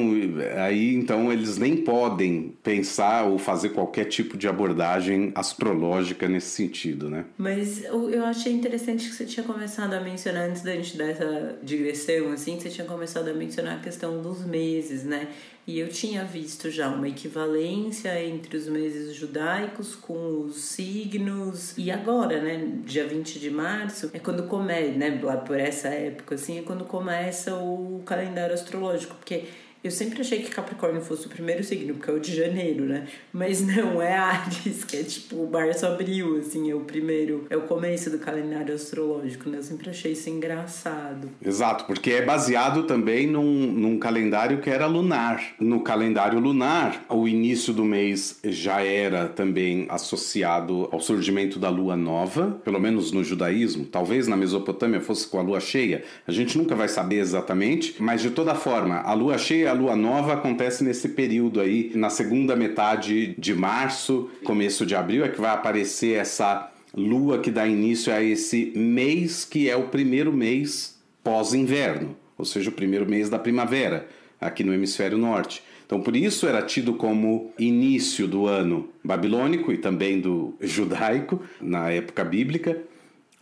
[0.64, 7.08] aí então eles nem podem pensar ou fazer qualquer tipo de abordagem astrológica nesse sentido,
[7.10, 7.24] né?
[7.36, 11.58] Mas eu achei interessante que você tinha começado a mencionar antes da gente dar essa
[11.62, 15.28] digressão assim, você tinha começado a mencionar a questão dos meses, né?
[15.64, 21.78] E eu tinha visto já uma equivalência entre os meses judaicos com os signos.
[21.78, 26.34] E agora, né, dia 20 de março, é quando começa, né, lá por essa época,
[26.34, 29.14] assim, é quando começa o calendário astrológico.
[29.14, 29.44] Porque
[29.82, 33.06] eu sempre achei que Capricórnio fosse o primeiro signo, porque é o de janeiro, né?
[33.32, 37.62] Mas não, é Ares, que é tipo março, abril, assim, é o primeiro, é o
[37.62, 39.58] começo do calendário astrológico, né?
[39.58, 41.28] Eu sempre achei isso engraçado.
[41.44, 45.42] Exato, porque é baseado também num, num calendário que era lunar.
[45.58, 51.96] No calendário lunar, o início do mês já era também associado ao surgimento da lua
[51.96, 53.84] nova, pelo menos no judaísmo.
[53.86, 58.22] Talvez na Mesopotâmia fosse com a lua cheia, a gente nunca vai saber exatamente, mas
[58.22, 62.54] de toda forma, a lua cheia a lua nova acontece nesse período aí, na segunda
[62.54, 68.12] metade de março, começo de abril, é que vai aparecer essa lua que dá início
[68.12, 73.38] a esse mês que é o primeiro mês pós-inverno, ou seja, o primeiro mês da
[73.38, 74.06] primavera,
[74.38, 75.62] aqui no hemisfério norte.
[75.86, 81.90] Então, por isso era tido como início do ano babilônico e também do judaico, na
[81.90, 82.78] época bíblica,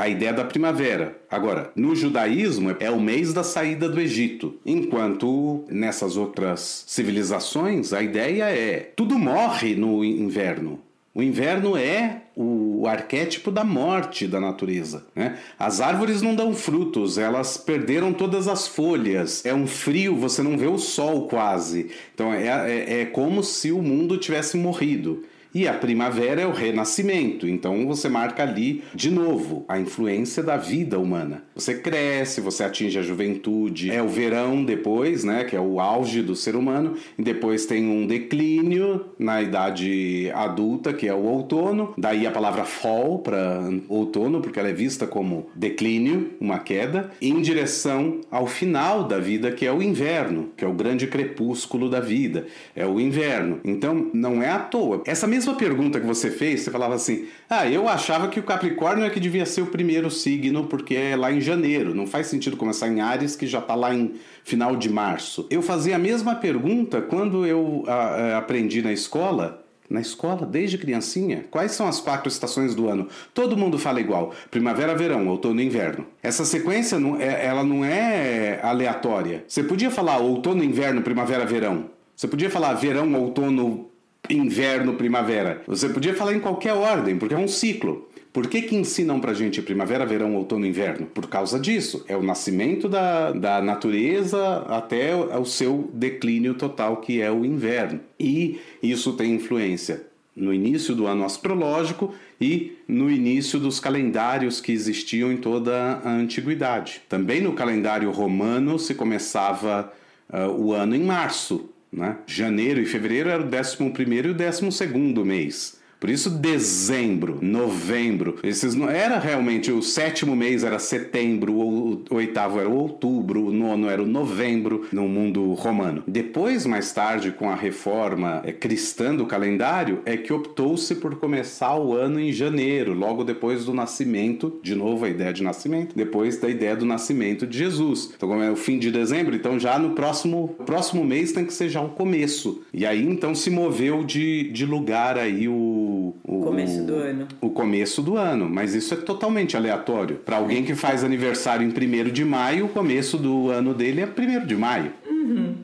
[0.00, 1.20] a ideia da primavera.
[1.30, 8.02] Agora, no judaísmo é o mês da saída do Egito, enquanto nessas outras civilizações a
[8.02, 10.80] ideia é tudo morre no inverno.
[11.14, 15.04] O inverno é o arquétipo da morte da natureza.
[15.14, 15.36] Né?
[15.58, 19.44] As árvores não dão frutos, elas perderam todas as folhas.
[19.44, 21.90] É um frio, você não vê o sol quase.
[22.14, 25.24] Então é, é, é como se o mundo tivesse morrido.
[25.52, 30.56] E a primavera é o renascimento, então você marca ali de novo a influência da
[30.56, 31.42] vida humana.
[31.56, 36.22] Você cresce, você atinge a juventude, é o verão depois, né, que é o auge
[36.22, 41.94] do ser humano, e depois tem um declínio na idade adulta, que é o outono,
[41.98, 47.40] daí a palavra fall para outono, porque ela é vista como declínio, uma queda, em
[47.40, 52.00] direção ao final da vida, que é o inverno, que é o grande crepúsculo da
[52.00, 53.58] vida, é o inverno.
[53.64, 55.02] Então não é à toa.
[55.04, 58.42] Essa mesma mesma pergunta que você fez, você falava assim: ah, eu achava que o
[58.42, 61.94] Capricórnio é que devia ser o primeiro signo, porque é lá em janeiro.
[61.94, 64.12] Não faz sentido começar em Ares, que já está lá em
[64.44, 65.46] final de março.
[65.50, 69.64] Eu fazia a mesma pergunta quando eu a, a, aprendi na escola.
[69.88, 73.09] Na escola, desde criancinha, quais são as quatro estações do ano?
[73.35, 76.07] Todo mundo fala igual: primavera, verão, outono e inverno.
[76.22, 79.42] Essa sequência não é, ela não é aleatória.
[79.48, 81.87] Você podia falar outono, inverno, primavera, verão.
[82.14, 83.89] Você podia falar verão, outono,
[84.32, 85.62] inverno, primavera.
[85.66, 88.08] Você podia falar em qualquer ordem, porque é um ciclo.
[88.32, 91.06] Por que, que ensinam pra gente primavera, verão, outono, inverno?
[91.06, 92.04] Por causa disso.
[92.06, 98.00] É o nascimento da, da natureza até o seu declínio total, que é o inverno.
[98.18, 104.72] E isso tem influência no início do ano astrológico e no início dos calendários que
[104.72, 107.02] existiam em toda a antiguidade.
[107.08, 109.92] Também no calendário romano se começava
[110.32, 112.18] uh, o ano em março, né?
[112.26, 115.79] Janeiro e fevereiro era o 11 primeiro e o 12 segundo mês.
[116.00, 122.58] Por isso, dezembro, novembro, esses não era realmente o sétimo mês era setembro, o oitavo
[122.58, 126.02] era outubro, o nono era o novembro no mundo romano.
[126.06, 131.76] Depois, mais tarde, com a reforma é, cristã do calendário, é que optou-se por começar
[131.76, 136.38] o ano em janeiro, logo depois do nascimento, de novo a ideia de nascimento, depois
[136.38, 138.10] da ideia do nascimento de Jesus.
[138.16, 141.52] Então, como é o fim de dezembro, então já no próximo, próximo mês tem que
[141.52, 142.62] ser já o começo.
[142.72, 145.89] E aí então se moveu de, de lugar aí o
[146.24, 147.29] o, começo do ano.
[147.40, 150.16] O começo do ano, mas isso é totalmente aleatório.
[150.16, 154.07] Para alguém que faz aniversário em 1 de maio, o começo do ano dele é
[154.07, 154.92] 1 de maio.
[155.09, 155.55] Uhum.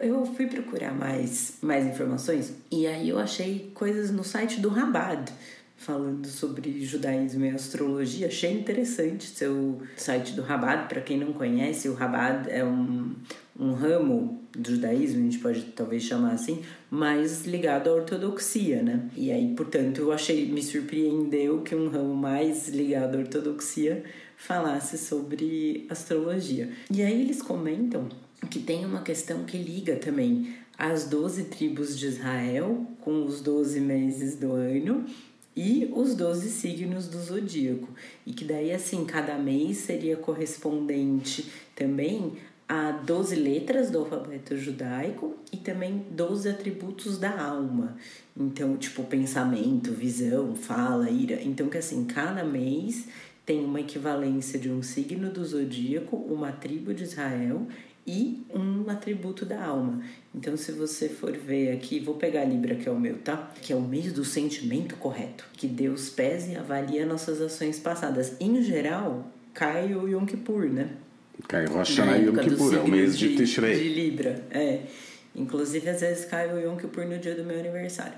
[0.00, 5.32] Eu fui procurar mais, mais informações e aí eu achei coisas no site do Rabad
[5.82, 8.28] falando sobre judaísmo e astrologia.
[8.28, 10.88] Achei interessante seu site do Rabad.
[10.88, 13.12] Para quem não conhece, o Rabad é um,
[13.58, 19.08] um ramo do judaísmo, a gente pode talvez chamar assim, mais ligado à ortodoxia, né?
[19.16, 24.04] E aí, portanto, eu achei, me surpreendeu que um ramo mais ligado à ortodoxia
[24.36, 26.68] falasse sobre astrologia.
[26.90, 28.10] E aí eles comentam
[28.50, 33.80] que tem uma questão que liga também as 12 tribos de Israel com os 12
[33.80, 35.06] meses do ano
[35.56, 37.88] e os 12 signos do zodíaco.
[38.26, 42.34] E que daí, assim, cada mês seria correspondente também
[42.68, 47.96] a 12 letras do alfabeto judaico e também 12 atributos da alma.
[48.36, 51.40] Então, tipo, pensamento, visão, fala, ira.
[51.42, 53.06] Então, que assim, cada mês
[53.44, 57.66] tem uma equivalência de um signo do zodíaco, uma tribo de Israel
[58.06, 60.02] e um atributo da alma.
[60.34, 63.52] Então, se você for ver aqui, vou pegar a Libra, que é o meu, tá?
[63.60, 65.44] Que é o mês do sentimento correto.
[65.52, 68.34] Que Deus pese e avalia nossas ações passadas.
[68.40, 70.90] Em geral, cai o Yom Kippur, né?
[71.48, 73.74] Cai Rosh Hashanah e Yom Kippur, é o mês de, de Tishrei.
[73.74, 74.80] De Libra, é.
[75.34, 78.14] Inclusive, às vezes cai o Yom Kippur no dia do meu aniversário.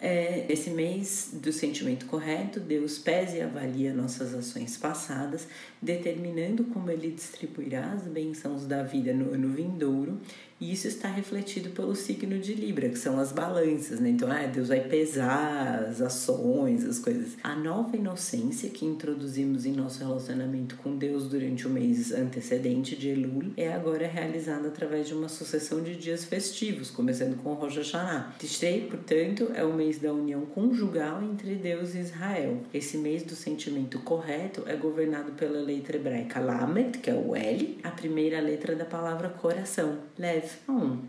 [0.00, 5.48] É, esse mês do sentimento correto, Deus pese e avalia nossas ações passadas,
[5.82, 10.20] determinando como Ele distribuirá as bênçãos da vida no ano vindouro
[10.60, 14.10] e isso está refletido pelo signo de Libra, que são as balanças, né?
[14.10, 17.36] Então, ah, Deus vai pesar as ações, as coisas.
[17.42, 23.08] A nova inocência que introduzimos em nosso relacionamento com Deus durante o mês antecedente de
[23.08, 28.34] Elul é agora realizada através de uma sucessão de dias festivos, começando com Rosh Hashanah.
[28.38, 32.62] Tishrei, portanto, é o mês da união conjugal entre Deus e Israel.
[32.74, 37.78] Esse mês do sentimento correto é governado pela letra hebraica Lamed, que é o L,
[37.82, 39.98] a primeira letra da palavra coração.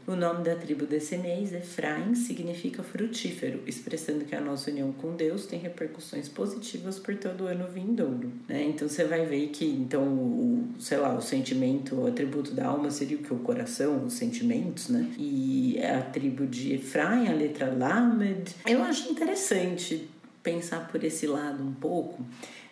[0.08, 5.16] O nome da tribo desse mês, Efraim, significa frutífero, expressando que a nossa união com
[5.16, 8.32] Deus tem repercussões positivas por todo o ano vindouro.
[8.48, 8.64] Né?
[8.64, 12.90] Então você vai ver que, então, o, sei lá, o sentimento, o atributo da alma
[12.92, 13.34] seria o que?
[13.34, 15.12] O coração, os sentimentos, né?
[15.18, 18.56] E a tribo de Efraim, a letra Lamed.
[18.66, 20.10] Eu acho interessante
[20.42, 22.26] pensar por esse lado um pouco,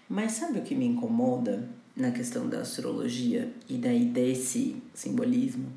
[0.09, 5.67] mas sabe o que me incomoda na questão da astrologia e daí desse simbolismo?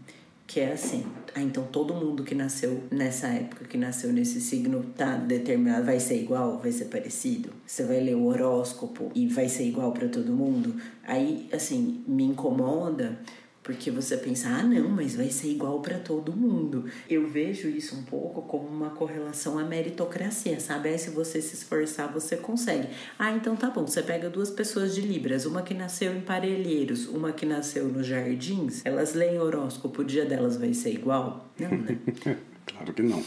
[0.50, 1.06] Que é assim.
[1.32, 6.00] Ah, então todo mundo que nasceu nessa época, que nasceu nesse signo, tá determinado, vai
[6.00, 7.50] ser igual, vai ser parecido.
[7.64, 10.74] Você vai ler o horóscopo e vai ser igual para todo mundo.
[11.04, 13.20] Aí, assim, me incomoda
[13.62, 16.86] porque você pensa, ah, não, mas vai ser igual para todo mundo.
[17.08, 20.88] Eu vejo isso um pouco como uma correlação à meritocracia, sabe?
[20.88, 22.88] Aí se você se esforçar, você consegue.
[23.18, 27.06] Ah, então tá bom, você pega duas pessoas de Libras, uma que nasceu em Parelheiros,
[27.06, 31.52] uma que nasceu nos Jardins, elas leem horóscopo, o dia delas vai ser igual?
[31.58, 31.98] Não, né?
[32.66, 33.22] claro que não.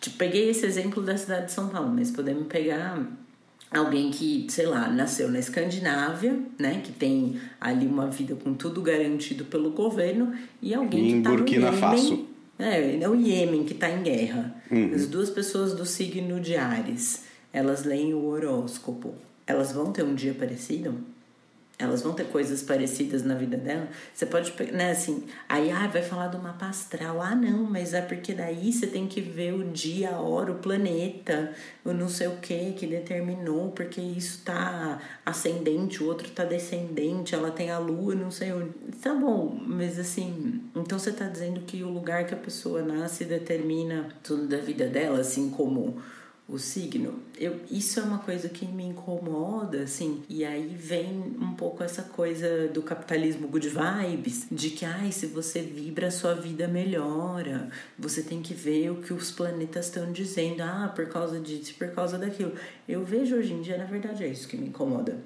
[0.00, 3.06] Tipo, peguei esse exemplo da cidade de São Paulo, mas podemos pegar
[3.78, 8.82] alguém que, sei lá, nasceu na Escandinávia, né, que tem ali uma vida com tudo
[8.82, 12.26] garantido pelo governo, e alguém em que está no Iêmen, Faso.
[12.58, 14.54] É, é o Iêmen que está em guerra.
[14.70, 14.92] Uhum.
[14.94, 19.14] As duas pessoas do signo de Ares, elas leem o horóscopo.
[19.46, 20.94] Elas vão ter um dia parecido?
[21.82, 23.88] Elas vão ter coisas parecidas na vida dela.
[24.14, 27.20] Você pode, né, assim, aí ah, vai falar do mapa astral.
[27.20, 30.56] Ah, não, mas é porque daí você tem que ver o dia, a hora, o
[30.56, 31.52] planeta,
[31.84, 37.34] o não sei o que que determinou, porque isso tá ascendente, o outro tá descendente,
[37.34, 38.72] ela tem a lua, não sei onde.
[39.02, 43.24] Tá bom, mas assim, então você tá dizendo que o lugar que a pessoa nasce
[43.24, 46.00] determina tudo da vida dela, assim como
[46.52, 47.20] o signo.
[47.38, 50.22] Eu, isso é uma coisa que me incomoda, assim.
[50.28, 55.26] E aí vem um pouco essa coisa do capitalismo good vibes, de que, ai, se
[55.26, 57.70] você vibra, sua vida melhora.
[57.98, 60.62] Você tem que ver o que os planetas estão dizendo.
[60.62, 62.52] Ah, por causa disso, por causa daquilo.
[62.86, 65.18] Eu vejo hoje em dia, na verdade, é isso que me incomoda.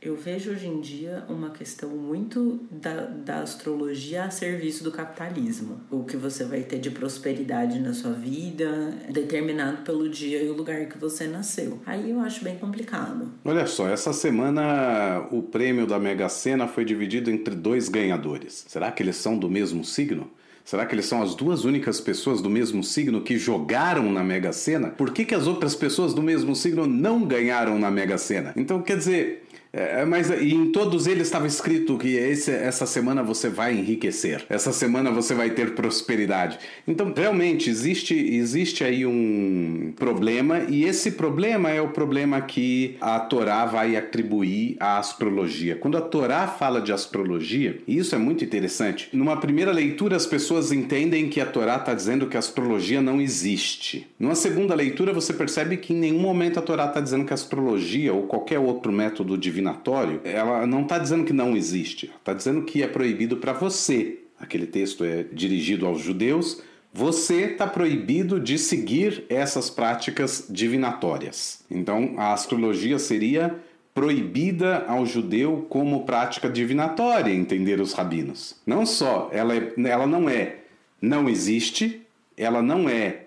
[0.00, 5.80] Eu vejo hoje em dia uma questão muito da, da astrologia a serviço do capitalismo.
[5.90, 10.54] O que você vai ter de prosperidade na sua vida, determinado pelo dia e o
[10.54, 11.80] lugar que você nasceu.
[11.84, 13.32] Aí eu acho bem complicado.
[13.44, 18.66] Olha só, essa semana o prêmio da Mega Sena foi dividido entre dois ganhadores.
[18.68, 20.30] Será que eles são do mesmo signo?
[20.68, 24.52] Será que eles são as duas únicas pessoas do mesmo signo que jogaram na Mega
[24.52, 24.90] Sena?
[24.90, 28.52] Por que, que as outras pessoas do mesmo signo não ganharam na Mega Sena?
[28.54, 33.22] Então, quer dizer, é, mas e em todos eles estava escrito que esse, essa semana
[33.22, 36.58] você vai enriquecer, essa semana você vai ter prosperidade.
[36.86, 43.20] Então, realmente, existe, existe aí um problema, e esse problema é o problema que a
[43.20, 45.76] Torá vai atribuir à astrologia.
[45.76, 50.26] Quando a Torá fala de astrologia, e isso é muito interessante, numa primeira leitura as
[50.26, 54.06] pessoas entendem que a Torá está dizendo que a astrologia não existe.
[54.18, 57.34] Numa segunda leitura você percebe que em nenhum momento a Torá está dizendo que a
[57.34, 62.32] astrologia ou qualquer outro método de divinatório, ela não está dizendo que não existe, está
[62.32, 64.20] dizendo que é proibido para você.
[64.40, 66.62] Aquele texto é dirigido aos judeus.
[66.92, 71.64] Você está proibido de seguir essas práticas divinatórias.
[71.70, 73.56] Então, a astrologia seria
[73.92, 78.56] proibida ao judeu como prática divinatória, entender os rabinos.
[78.64, 80.60] Não só, ela, é, ela não é,
[81.02, 82.02] não existe,
[82.36, 83.24] ela não é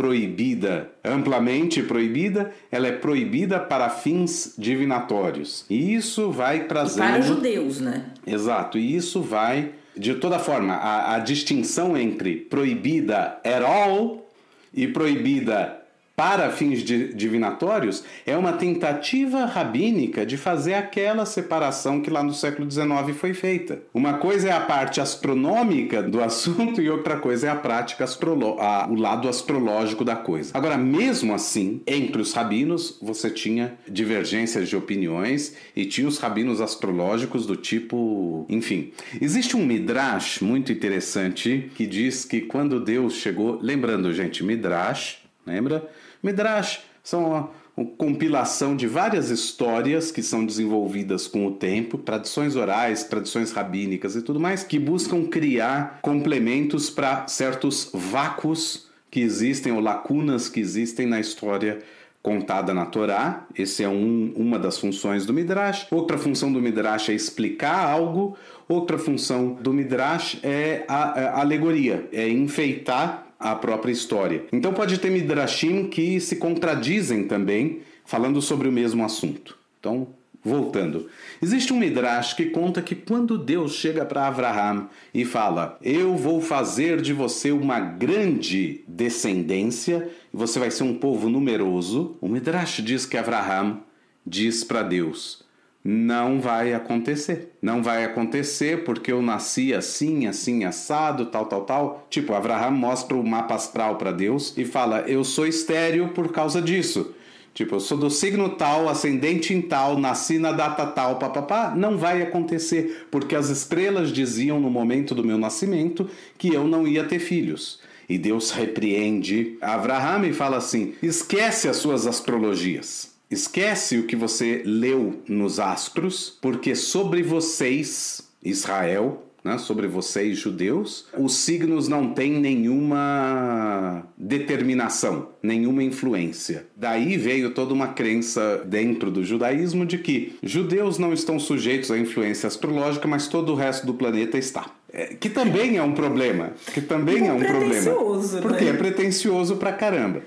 [0.00, 5.66] proibida, amplamente proibida, ela é proibida para fins divinatórios.
[5.68, 7.04] E isso vai trazendo.
[7.04, 8.06] E para judeus, né?
[8.26, 9.72] Exato, e isso vai.
[9.94, 14.26] De toda forma, a, a distinção entre proibida at all
[14.72, 15.79] e proibida
[16.20, 22.70] para fins divinatórios é uma tentativa rabínica de fazer aquela separação que lá no século
[22.70, 23.80] XIX foi feita.
[23.94, 28.86] Uma coisa é a parte astronômica do assunto e outra coisa é a prática a,
[28.90, 30.50] o lado astrológico da coisa.
[30.52, 36.60] Agora, mesmo assim, entre os rabinos você tinha divergências de opiniões e tinha os rabinos
[36.60, 38.92] astrológicos do tipo, enfim.
[39.18, 45.16] Existe um midrash muito interessante que diz que quando Deus chegou, lembrando, gente, midrash,
[45.46, 45.88] lembra?
[46.22, 52.56] Midrash são uma, uma compilação de várias histórias que são desenvolvidas com o tempo, tradições
[52.56, 59.72] orais, tradições rabínicas e tudo mais, que buscam criar complementos para certos vácuos que existem
[59.72, 61.80] ou lacunas que existem na história
[62.22, 63.46] contada na Torá.
[63.56, 65.86] Esse é um, uma das funções do Midrash.
[65.90, 68.36] Outra função do Midrash é explicar algo.
[68.68, 74.44] Outra função do Midrash é a, a alegoria, é enfeitar a própria história.
[74.52, 79.56] Então pode ter midrashim que se contradizem também, falando sobre o mesmo assunto.
[79.80, 80.08] Então,
[80.44, 81.08] voltando.
[81.40, 86.40] Existe um midrash que conta que quando Deus chega para Abraham e fala: "Eu vou
[86.40, 92.82] fazer de você uma grande descendência e você vai ser um povo numeroso", o midrash
[92.82, 93.80] diz que Abraham
[94.26, 95.42] diz para Deus:
[95.84, 97.52] não vai acontecer.
[97.60, 102.06] Não vai acontecer porque eu nasci assim, assim, assado, tal, tal, tal.
[102.10, 106.60] Tipo, Abraham mostra o mapa astral para Deus e fala: Eu sou estéreo por causa
[106.60, 107.14] disso.
[107.52, 111.74] Tipo, eu sou do signo tal, ascendente em tal, nasci na data tal, papapá.
[111.74, 116.08] Não vai acontecer, porque as estrelas diziam no momento do meu nascimento
[116.38, 117.80] que eu não ia ter filhos.
[118.08, 123.09] E Deus repreende Abraham e fala assim: esquece as suas astrologias.
[123.30, 131.06] Esquece o que você leu nos astros, porque sobre vocês, Israel, né, sobre vocês, judeus,
[131.16, 136.66] os signos não têm nenhuma determinação, nenhuma influência.
[136.76, 141.98] Daí veio toda uma crença dentro do judaísmo de que judeus não estão sujeitos à
[141.98, 144.70] influência astrológica, mas todo o resto do planeta está.
[144.92, 146.52] É, que também é um problema.
[146.74, 147.94] Que também é um problema.
[148.42, 148.70] Porque né?
[148.70, 150.22] é pretencioso pra caramba.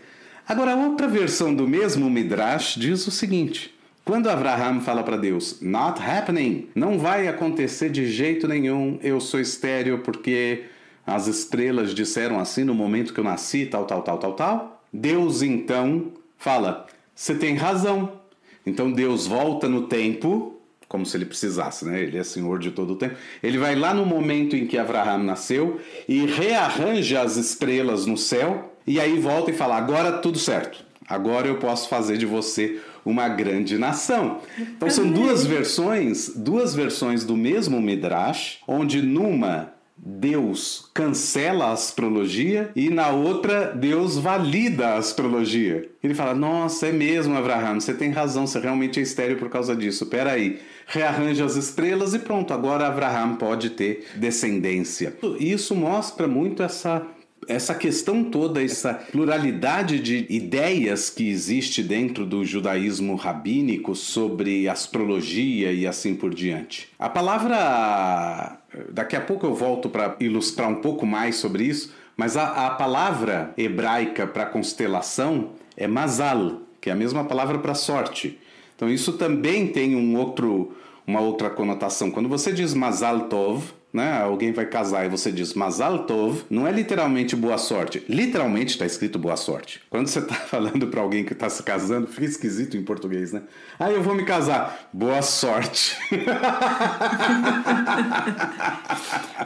[0.48, 3.74] Agora, outra versão do mesmo Midrash diz o seguinte:
[4.04, 9.40] quando Abraham fala para Deus, not happening, não vai acontecer de jeito nenhum, eu sou
[9.40, 10.66] estéreo porque
[11.08, 14.84] as estrelas disseram assim no momento que eu nasci, tal, tal, tal, tal, tal.
[14.92, 16.86] Deus então fala,
[17.16, 18.20] você tem razão.
[18.66, 22.02] Então Deus volta no tempo, como se ele precisasse, né?
[22.02, 23.16] Ele é senhor de todo o tempo.
[23.42, 25.80] Ele vai lá no momento em que Abraham nasceu
[26.10, 30.84] e rearranja as estrelas no céu e aí volta e fala: agora tudo certo.
[31.08, 34.40] Agora eu posso fazer de você uma grande nação.
[34.58, 42.72] Então são duas versões, duas versões do mesmo Midrash, onde numa Deus cancela a astrologia
[42.76, 45.90] e na outra Deus valida a astrologia.
[46.04, 49.76] Ele fala: Nossa, é mesmo, Abraham, você tem razão, você realmente é estéreo por causa
[49.76, 50.08] disso.
[50.08, 55.16] Peraí, rearranja as estrelas e pronto, agora Abraham pode ter descendência.
[55.40, 57.06] Isso mostra muito essa
[57.48, 65.72] essa questão toda, essa pluralidade de ideias que existe dentro do judaísmo rabínico sobre astrologia
[65.72, 66.90] e assim por diante.
[66.98, 68.60] A palavra.
[68.90, 72.70] Daqui a pouco eu volto para ilustrar um pouco mais sobre isso, mas a, a
[72.72, 78.40] palavra hebraica para constelação é mazal, que é a mesma palavra para sorte.
[78.76, 80.76] Então isso também tem um outro,
[81.06, 82.10] uma outra conotação.
[82.10, 84.22] Quando você diz mazal tov, né?
[84.24, 88.04] Alguém vai casar e você diz Mazal Tov, não é literalmente boa sorte.
[88.10, 89.80] Literalmente está escrito boa sorte.
[89.90, 93.44] Quando você está falando para alguém que está se casando, fica esquisito em português, né?
[93.80, 94.90] Ah, eu vou me casar.
[94.92, 95.96] Boa sorte.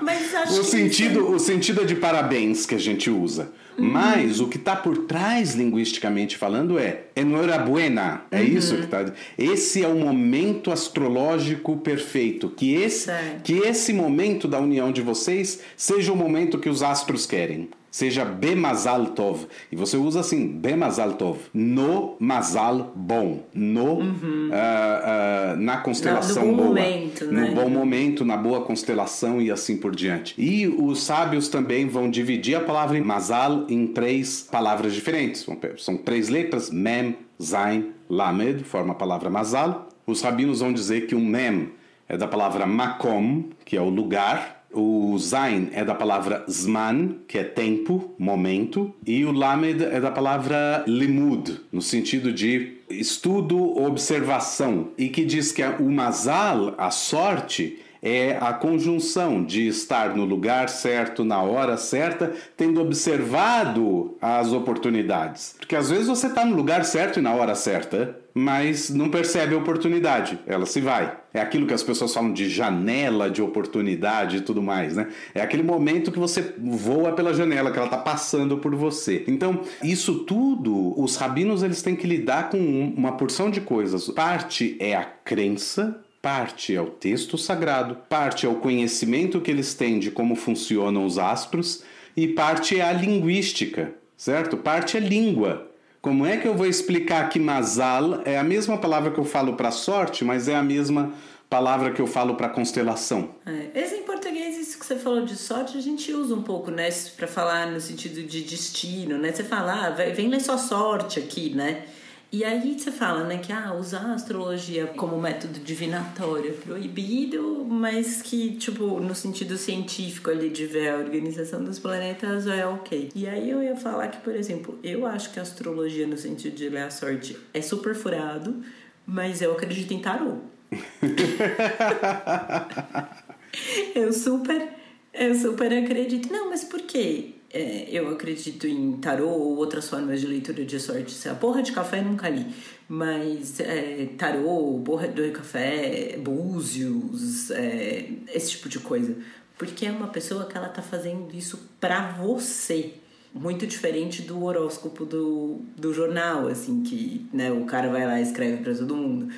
[0.01, 1.31] Mas acho o sentido, que...
[1.33, 3.51] o sentido é de parabéns que a gente usa.
[3.77, 8.23] Mas o que está por trás, linguisticamente falando, é enhorabuena.
[8.31, 8.45] É uhum.
[8.45, 9.05] isso que está.
[9.37, 12.49] Esse é o momento astrológico perfeito.
[12.49, 13.11] Que esse,
[13.43, 18.25] que esse momento da união de vocês seja o momento que os astros querem seja
[18.25, 19.47] Bemazal Tov.
[19.71, 21.39] E você usa assim, Bemazal Tov.
[21.53, 23.43] No Mazal bom.
[23.53, 24.49] No, uhum.
[24.49, 26.69] uh, uh, na constelação no, no bom boa.
[26.69, 27.41] Momento, né?
[27.41, 30.33] No bom momento, na boa constelação e assim por diante.
[30.37, 35.45] E os sábios também vão dividir a palavra Mazal em três palavras diferentes.
[35.77, 39.89] São três letras, Mem, Zain, Lamed, forma a palavra Mazal.
[40.05, 41.69] Os rabinos vão dizer que o mem
[42.07, 47.37] é da palavra makom, que é o lugar, o zain é da palavra zman, que
[47.37, 54.89] é tempo, momento, e o lamed é da palavra limud, no sentido de estudo, observação,
[54.97, 60.69] e que diz que o mazal, a sorte, é a conjunção de estar no lugar
[60.69, 65.55] certo, na hora certa, tendo observado as oportunidades.
[65.57, 69.55] Porque às vezes você está no lugar certo e na hora certa, mas não percebe
[69.55, 71.17] a oportunidade, ela se vai.
[71.33, 75.07] É aquilo que as pessoas falam de janela de oportunidade e tudo mais, né?
[75.33, 79.23] É aquele momento que você voa pela janela, que ela está passando por você.
[79.27, 82.57] Então, isso tudo, os rabinos eles têm que lidar com
[82.95, 84.07] uma porção de coisas.
[84.09, 89.73] Parte é a crença Parte é o texto sagrado, parte é o conhecimento que eles
[89.75, 91.83] têm de como funcionam os astros,
[92.17, 94.57] e parte é a linguística, certo?
[94.57, 95.69] Parte é língua.
[96.07, 99.57] Como é que eu vou explicar que Mazal é a mesma palavra que eu falo
[99.57, 101.11] para sorte, mas é a mesma
[101.49, 103.31] palavra que eu falo para constelação?
[103.45, 106.71] É, esse em português, isso que você falou de sorte, a gente usa um pouco,
[106.71, 106.87] né?
[107.17, 109.33] Para falar no sentido de destino, né?
[109.33, 111.83] Você fala, ah, vem ler sua sorte aqui, né?
[112.29, 117.65] E aí você fala, né, que ah, usar a astrologia como método divinatório é proibido,
[117.65, 123.11] mas que, tipo, no sentido científico ali de ver a organização dos planetas é ok.
[123.15, 126.53] E aí eu ia falar que, por exemplo, eu acho que a astrologia no sentido
[126.53, 128.61] de ler a sorte é super furado,
[129.05, 130.39] mas eu acredito em tarô.
[133.95, 134.67] eu super,
[135.13, 136.29] eu super acredito.
[136.29, 137.36] Não, mas por quê?
[137.53, 141.29] É, eu acredito em tarô ou outras formas de leitura de sorte.
[141.29, 142.45] A porra de café nunca li,
[142.89, 149.15] mas é, tarô, porra de café, búzios, é, esse tipo de coisa.
[149.57, 152.93] Porque é uma pessoa que ela tá fazendo isso pra você.
[153.33, 158.23] Muito diferente do horóscopo do, do jornal, assim, que né, o cara vai lá e
[158.23, 159.29] escreve para todo mundo.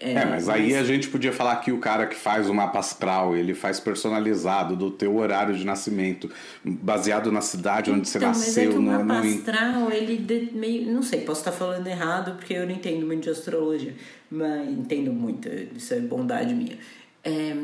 [0.00, 2.78] É, é, mas aí a gente podia falar que o cara que faz o mapa
[2.78, 6.30] astral, ele faz personalizado do teu horário de nascimento,
[6.64, 8.46] baseado na cidade onde então, você nasceu.
[8.46, 12.36] Mas é que o mapa astral, ele de, meio, não sei, posso estar falando errado
[12.36, 13.94] porque eu não entendo muito de astrologia,
[14.30, 16.78] mas entendo muito, isso é bondade minha.
[17.24, 17.56] É,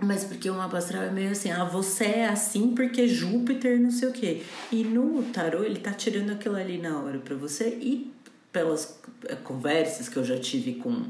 [0.00, 3.90] mas porque o mapa astral é meio assim, ah, você é assim porque Júpiter não
[3.90, 4.42] sei o quê.
[4.70, 8.10] E no tarô ele tá tirando aquilo ali na hora para você e
[8.52, 11.04] pelas eh, conversas que eu já tive com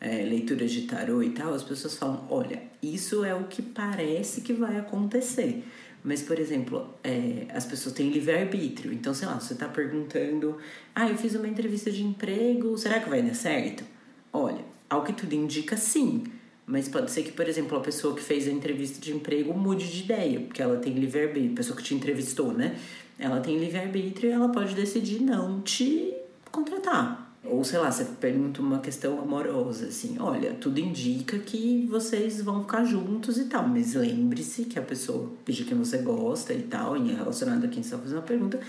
[0.00, 4.40] é, leituras de tarô e tal, as pessoas falam: olha, isso é o que parece
[4.40, 5.64] que vai acontecer.
[6.04, 8.92] Mas, por exemplo, é, as pessoas têm livre-arbítrio.
[8.92, 10.56] Então, sei lá, você está perguntando:
[10.94, 13.84] ah, eu fiz uma entrevista de emprego, será que vai dar certo?
[14.32, 16.24] Olha, ao que tudo indica, sim.
[16.64, 19.90] Mas pode ser que, por exemplo, a pessoa que fez a entrevista de emprego mude
[19.90, 21.52] de ideia, porque ela tem livre-arbítrio.
[21.52, 22.76] A pessoa que te entrevistou, né?
[23.18, 26.12] Ela tem livre-arbítrio e ela pode decidir não te
[26.50, 27.25] contratar.
[27.56, 32.60] Ou sei lá, você pergunta uma questão amorosa, assim, olha, tudo indica que vocês vão
[32.60, 36.98] ficar juntos e tal, mas lembre-se que a pessoa de quem você gosta e tal,
[36.98, 38.60] e é relacionado a quem você está fazendo a pergunta,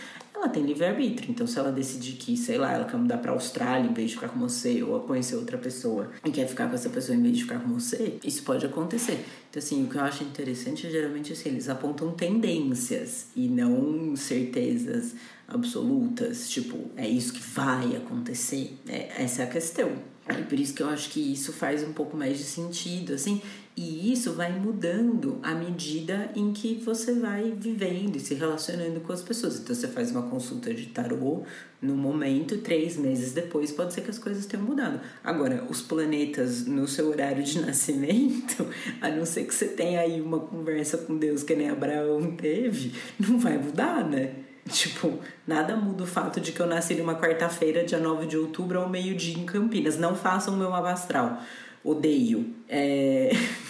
[0.48, 1.30] ela tem livre-arbítrio.
[1.30, 4.16] Então, se ela decidir que, sei lá, ela quer mudar pra Austrália em vez de
[4.16, 7.38] ficar com você, ou conhecer outra pessoa e quer ficar com essa pessoa em vez
[7.38, 9.26] de ficar com você, isso pode acontecer.
[9.50, 14.16] Então, assim, o que eu acho interessante é geralmente assim, eles apontam tendências e não
[14.16, 15.14] certezas
[15.48, 18.78] absolutas, tipo, é isso que vai acontecer.
[18.88, 19.91] É, essa é a questão.
[20.30, 23.41] E por isso que eu acho que isso faz um pouco mais de sentido, assim,
[23.78, 29.14] e isso vai mudando à medida em que você vai vivendo e se relacionando com
[29.14, 29.60] as pessoas.
[29.60, 31.44] Então você faz uma consulta de tarô
[31.80, 35.00] no momento, três meses depois pode ser que as coisas tenham mudado.
[35.24, 38.68] Agora, os planetas no seu horário de nascimento,
[39.00, 42.94] a não ser que você tenha aí uma conversa com Deus que nem Abraão teve,
[43.20, 44.34] não vai mudar, né?
[44.68, 48.80] Tipo, nada muda o fato de que eu nasci numa quarta-feira, dia 9 de outubro,
[48.80, 50.00] ao meio-dia em Campinas.
[50.00, 51.44] Não façam o meu mapa astral.
[51.84, 52.56] Odeio.
[52.68, 53.30] É...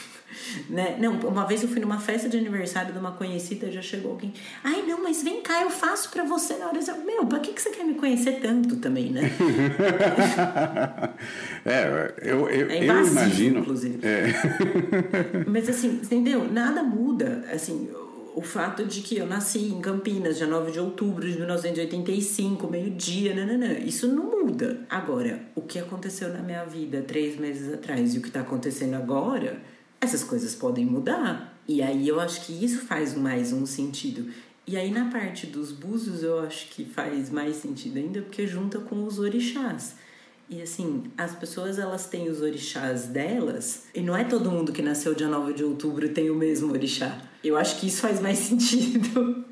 [0.69, 0.97] né?
[0.99, 4.33] Não, uma vez eu fui numa festa de aniversário de uma conhecida, já chegou alguém.
[4.63, 6.79] Ai, não, mas vem cá, eu faço pra você na hora.
[6.79, 9.21] Eu, Meu, pra que, que você quer me conhecer tanto também, né?
[11.65, 13.59] é, eu, eu, é invasivo, eu imagino.
[13.59, 13.99] Inclusive.
[14.07, 14.27] É.
[15.47, 16.51] mas assim, entendeu?
[16.51, 17.45] Nada muda.
[17.51, 17.89] Assim,
[18.37, 23.33] o fato de que eu nasci em Campinas, dia 9 de outubro de 1985, meio-dia,
[23.33, 24.81] nananã, isso não muda.
[24.87, 28.93] Agora, o que aconteceu na minha vida três meses atrás e o que está acontecendo
[28.93, 29.57] agora,
[29.99, 31.57] essas coisas podem mudar.
[31.67, 34.31] E aí eu acho que isso faz mais um sentido.
[34.65, 38.79] E aí na parte dos búzios eu acho que faz mais sentido ainda porque junta
[38.79, 39.95] com os orixás.
[40.49, 44.81] E assim, as pessoas elas têm os orixás delas, e não é todo mundo que
[44.81, 47.21] nasceu dia 9 de outubro tem o mesmo orixá.
[47.43, 49.46] Eu acho que isso faz mais sentido.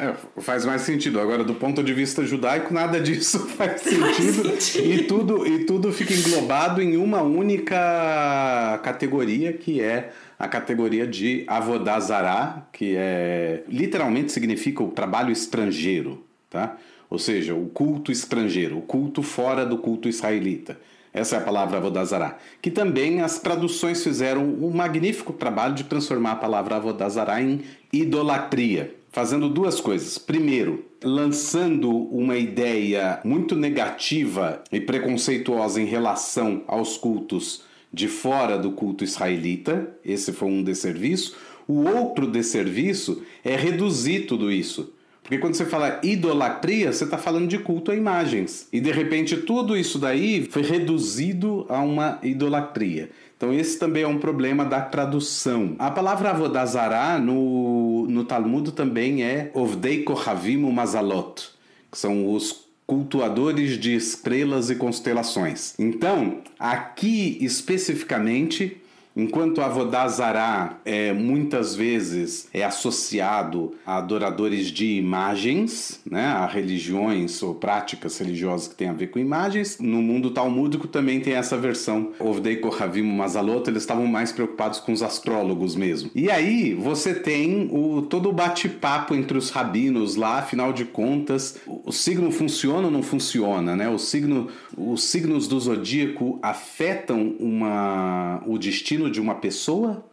[0.00, 1.20] É, faz mais sentido.
[1.20, 4.00] Agora, do ponto de vista judaico, nada disso faz sentido.
[4.44, 4.92] Faz sentido.
[4.94, 11.44] E, tudo, e tudo fica englobado em uma única categoria, que é a categoria de
[11.46, 16.78] avodazará, que é literalmente significa o trabalho estrangeiro, tá?
[17.10, 20.80] Ou seja, o culto estrangeiro, o culto fora do culto israelita.
[21.12, 22.38] Essa é a palavra avodazará.
[22.62, 27.60] Que também as traduções fizeram um magnífico trabalho de transformar a palavra avodazará em
[27.92, 30.18] idolatria fazendo duas coisas.
[30.18, 38.72] Primeiro, lançando uma ideia muito negativa e preconceituosa em relação aos cultos de fora do
[38.72, 39.88] culto israelita.
[40.04, 41.36] Esse foi um desserviço.
[41.66, 44.92] O outro desserviço é reduzir tudo isso.
[45.22, 48.66] Porque quando você fala idolatria, você está falando de culto a imagens.
[48.72, 53.10] E de repente tudo isso daí foi reduzido a uma idolatria.
[53.40, 55.74] Então esse também é um problema da tradução.
[55.78, 61.48] A palavra avodazará no, no Talmud também é Ovdei Kohavim Mazalot,
[61.90, 65.74] que são os cultuadores de estrelas e constelações.
[65.78, 68.79] Então, aqui especificamente
[69.16, 77.54] Enquanto Avodazará é, muitas vezes é associado a adoradores de imagens, né, a religiões ou
[77.54, 82.12] práticas religiosas que têm a ver com imagens, no mundo talmúdico também tem essa versão.
[82.18, 86.10] Ovdei Kohavim Mazalot, eles estavam mais preocupados com os astrólogos mesmo.
[86.14, 91.58] E aí você tem o, todo o bate-papo entre os rabinos lá, afinal de contas,
[91.66, 93.88] o, o signo funciona ou não funciona, né?
[93.88, 100.04] O signo, os signos do zodíaco afetam uma, o destino destino de uma pessoa?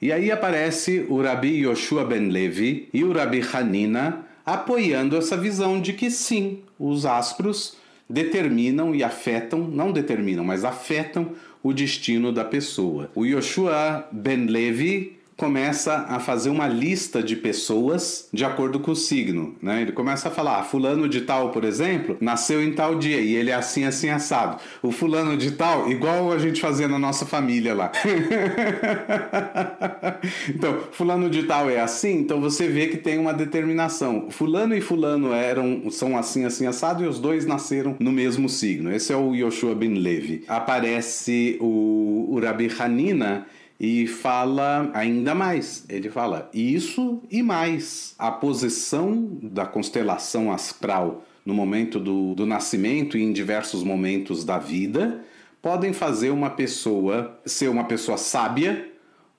[0.00, 5.80] E aí aparece o Rabi Yoshua Ben Levi e o Rabi Hanina apoiando essa visão
[5.80, 7.76] de que sim, os astros
[8.08, 13.10] determinam e afetam, não determinam, mas afetam o destino da pessoa.
[13.14, 18.96] O Yoshua Ben Levi começa a fazer uma lista de pessoas de acordo com o
[18.96, 19.82] signo, né?
[19.82, 23.36] Ele começa a falar, ah, fulano de tal, por exemplo, nasceu em tal dia e
[23.36, 24.60] ele é assim, assim, assado.
[24.82, 27.92] O fulano de tal, igual a gente fazia na nossa família lá.
[30.52, 34.28] então, fulano de tal é assim, então você vê que tem uma determinação.
[34.30, 38.92] Fulano e fulano eram, são assim, assim, assado e os dois nasceram no mesmo signo.
[38.92, 40.42] Esse é o Yoshua Ben Levi.
[40.48, 43.46] Aparece o, o Rabi Hanina,
[43.80, 45.84] e fala ainda mais.
[45.88, 48.14] Ele fala isso e mais.
[48.18, 54.58] A posição da constelação astral no momento do, do nascimento e em diversos momentos da
[54.58, 55.24] vida
[55.62, 58.92] podem fazer uma pessoa ser uma pessoa sábia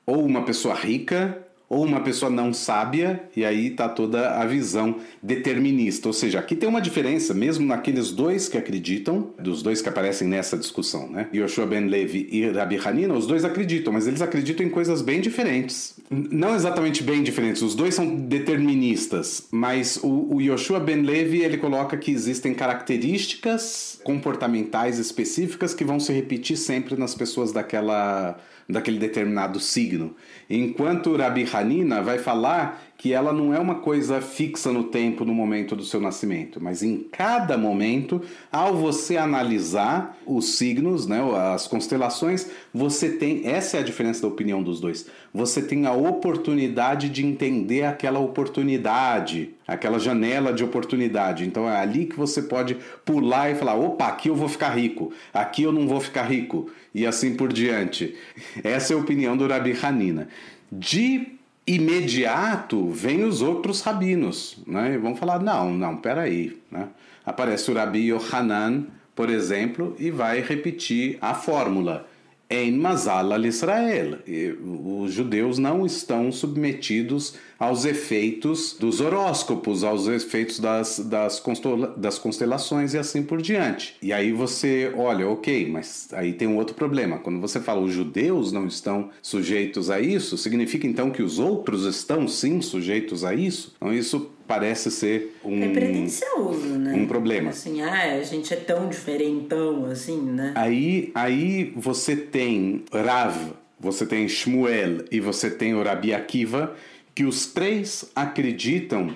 [0.05, 4.95] ou uma pessoa rica ou uma pessoa não sábia, e aí está toda a visão
[5.21, 6.09] determinista.
[6.09, 10.27] Ou seja, aqui tem uma diferença, mesmo naqueles dois que acreditam, dos dois que aparecem
[10.27, 11.27] nessa discussão, né?
[11.33, 15.21] Yoshua Ben Levi e Rabi Hanina, os dois acreditam, mas eles acreditam em coisas bem
[15.21, 15.95] diferentes.
[16.09, 21.57] Não exatamente bem diferentes, os dois são deterministas, mas o, o Yoshua Ben Levi ele
[21.57, 28.39] coloca que existem características comportamentais específicas que vão se repetir sempre nas pessoas daquela
[28.69, 30.15] daquele determinado signo.
[30.49, 35.33] Enquanto Rabi Hanina vai falar que ela não é uma coisa fixa no tempo, no
[35.33, 38.21] momento do seu nascimento, mas em cada momento,
[38.51, 41.21] ao você analisar os signos, né,
[41.53, 45.93] as constelações, você tem, essa é a diferença da opinião dos dois, você tem a
[45.93, 51.45] oportunidade de entender aquela oportunidade, aquela janela de oportunidade.
[51.45, 52.75] Então é ali que você pode
[53.05, 56.69] pular e falar: opa, aqui eu vou ficar rico, aqui eu não vou ficar rico,
[56.93, 58.13] e assim por diante.
[58.61, 60.27] Essa é a opinião do Rabi Hanina.
[60.71, 61.38] De
[61.75, 64.95] imediato vem os outros rabinos, né?
[64.95, 66.87] E vão falar, não, não, peraí, né?
[67.23, 72.07] Aparece o Rabi Yohanan, por exemplo, e vai repetir a fórmula.
[72.51, 74.17] Em Mazal al Israel.
[75.03, 81.43] Os judeus não estão submetidos aos efeitos dos horóscopos, aos efeitos das, das,
[81.95, 83.97] das constelações e assim por diante.
[84.01, 87.19] E aí você olha, ok, mas aí tem um outro problema.
[87.19, 91.85] Quando você fala os judeus não estão sujeitos a isso, significa então que os outros
[91.85, 93.75] estão sim sujeitos a isso?
[93.77, 96.95] Então isso parece ser um é pretencioso, né?
[96.95, 97.51] Um problema.
[97.51, 100.53] Assim, ah, a gente é tão diferentão assim, né?
[100.55, 106.75] Aí, aí você tem Rav, você tem Shmuel e você tem o Rabi Akiva
[107.13, 109.15] que os três acreditam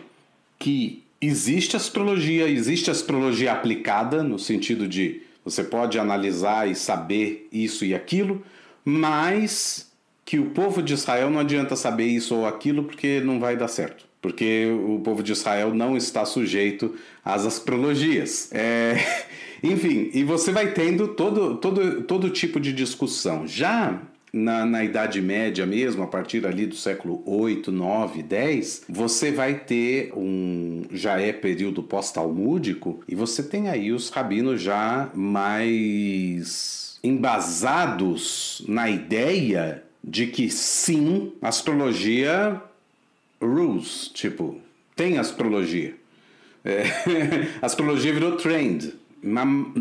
[0.59, 7.83] que existe astrologia, existe astrologia aplicada, no sentido de você pode analisar e saber isso
[7.83, 8.43] e aquilo,
[8.85, 9.91] mas
[10.23, 13.67] que o povo de Israel não adianta saber isso ou aquilo porque não vai dar
[13.67, 14.12] certo.
[14.23, 18.49] Porque o povo de Israel não está sujeito às astrologias.
[18.53, 18.95] É...
[19.61, 23.45] Enfim, e você vai tendo todo, todo, todo tipo de discussão.
[23.45, 24.01] Já
[24.31, 29.59] na, na Idade Média mesmo, a partir ali do século 8, 9, 10, você vai
[29.59, 30.83] ter um.
[30.91, 39.83] já é período pós-talmúdico, e você tem aí os rabinos já mais embasados na ideia
[40.03, 42.61] de que sim, astrologia
[43.43, 44.59] rules, tipo,
[44.95, 45.95] tem astrologia.
[46.63, 46.83] É,
[47.61, 49.03] astrologia virou trend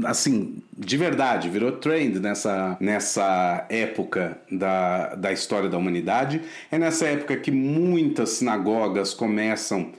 [0.06, 6.40] assim, de verdade, virou trend nessa, nessa época da, da história da humanidade.
[6.70, 9.90] É nessa época que muitas sinagogas começam,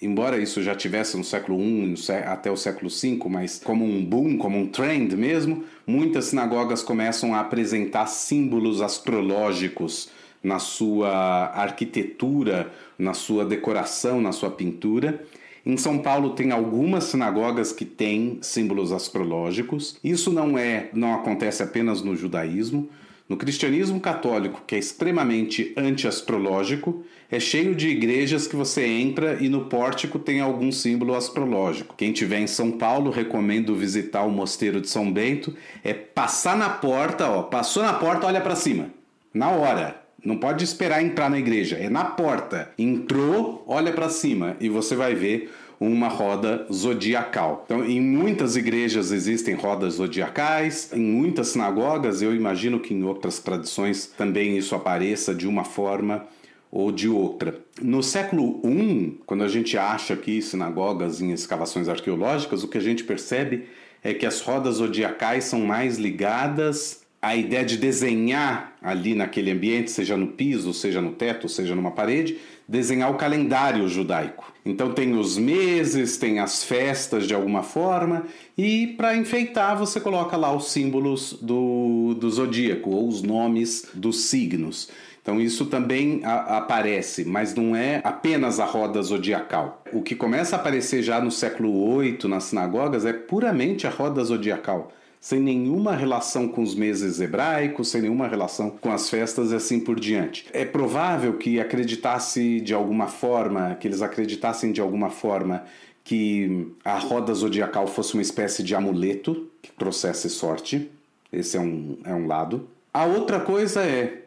[0.00, 1.94] embora isso já tivesse no século I
[2.24, 7.34] até o século V, mas como um boom, como um trend mesmo, muitas sinagogas começam
[7.34, 10.08] a apresentar símbolos astrológicos
[10.44, 11.10] na sua
[11.54, 15.24] arquitetura, na sua decoração, na sua pintura.
[15.64, 19.98] Em São Paulo tem algumas sinagogas que têm símbolos astrológicos.
[20.04, 22.90] Isso não é, não acontece apenas no judaísmo.
[23.26, 29.48] No cristianismo católico, que é extremamente anti-astrológico, é cheio de igrejas que você entra e
[29.48, 31.94] no pórtico tem algum símbolo astrológico.
[31.96, 35.56] Quem tiver em São Paulo, recomendo visitar o Mosteiro de São Bento.
[35.82, 38.90] É passar na porta, ó, passou na porta, olha para cima.
[39.32, 40.03] Na hora.
[40.24, 42.70] Não pode esperar entrar na igreja, é na porta.
[42.78, 47.62] Entrou, olha para cima e você vai ver uma roda zodiacal.
[47.66, 53.38] Então, em muitas igrejas existem rodas zodiacais, em muitas sinagogas, eu imagino que em outras
[53.38, 56.26] tradições também isso apareça de uma forma
[56.70, 57.60] ou de outra.
[57.80, 62.82] No século I, quando a gente acha aqui sinagogas em escavações arqueológicas, o que a
[62.82, 63.66] gente percebe
[64.02, 69.90] é que as rodas zodiacais são mais ligadas a ideia de desenhar ali naquele ambiente,
[69.90, 72.36] seja no piso, seja no teto, seja numa parede,
[72.68, 74.52] desenhar o calendário judaico.
[74.64, 78.26] Então tem os meses, tem as festas de alguma forma,
[78.58, 84.26] e para enfeitar você coloca lá os símbolos do, do zodíaco ou os nomes dos
[84.26, 84.90] signos.
[85.22, 89.82] Então isso também a, aparece, mas não é apenas a roda zodiacal.
[89.94, 94.22] O que começa a aparecer já no século VIII nas sinagogas é puramente a roda
[94.22, 94.92] zodiacal
[95.24, 99.80] sem nenhuma relação com os meses hebraicos, sem nenhuma relação com as festas e assim
[99.80, 100.44] por diante.
[100.52, 105.64] É provável que acreditasse de alguma forma, que eles acreditassem de alguma forma
[106.04, 110.90] que a roda zodiacal fosse uma espécie de amuleto que trouxesse sorte.
[111.32, 112.68] Esse é um, é um lado.
[112.92, 114.24] A outra coisa é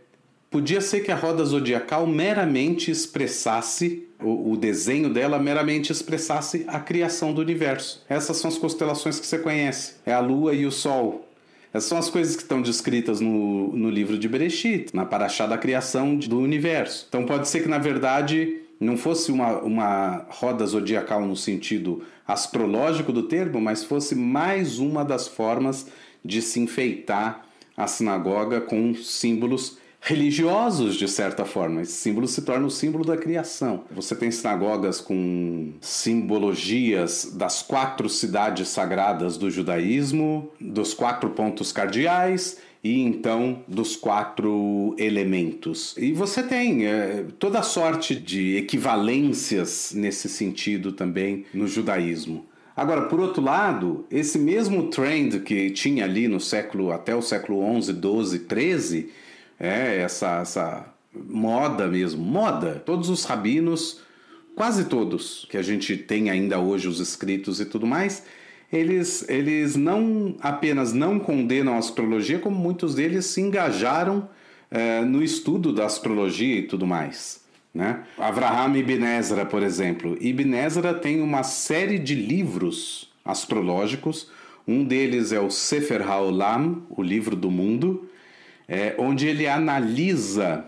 [0.49, 6.79] Podia ser que a roda zodiacal meramente expressasse, o, o, desenho dela meramente expressasse a
[6.79, 8.03] criação do universo.
[8.09, 11.27] Essas são as constelações que você conhece: é a Lua e o Sol.
[11.73, 15.57] Essas são as coisas que estão descritas no, no livro de Bereshit, na paraxá da
[15.57, 17.05] criação do universo.
[17.09, 23.11] Então pode ser que, na verdade, não fosse uma, uma roda zodiacal no sentido astrológico
[23.11, 25.87] do termo, mas fosse mais uma das formas
[26.23, 27.45] de se enfeitar
[27.75, 31.81] a sinagoga com símbolos religiosos, de certa forma.
[31.81, 33.83] Esse símbolo se torna o símbolo da criação.
[33.91, 42.57] Você tem sinagogas com simbologias das quatro cidades sagradas do judaísmo, dos quatro pontos cardeais
[42.83, 45.95] e então dos quatro elementos.
[45.97, 52.45] E você tem é, toda sorte de equivalências nesse sentido também no judaísmo.
[52.75, 57.59] Agora, por outro lado, esse mesmo trend que tinha ali no século até o século
[57.59, 59.09] 11, 12, 13
[59.59, 62.81] é essa, essa moda mesmo, moda.
[62.85, 64.01] Todos os rabinos,
[64.55, 68.23] quase todos que a gente tem ainda hoje os escritos e tudo mais,
[68.71, 74.29] eles, eles não apenas não condenam a astrologia, como muitos deles se engajaram
[74.69, 77.45] é, no estudo da astrologia e tudo mais.
[77.73, 78.03] Né?
[78.17, 80.17] Avraham Ibn Ezra, por exemplo.
[80.19, 84.29] Ibn Ezra tem uma série de livros astrológicos.
[84.67, 88.09] Um deles é o Sefer HaOlam, o livro do mundo,
[88.67, 90.65] é, onde ele analisa.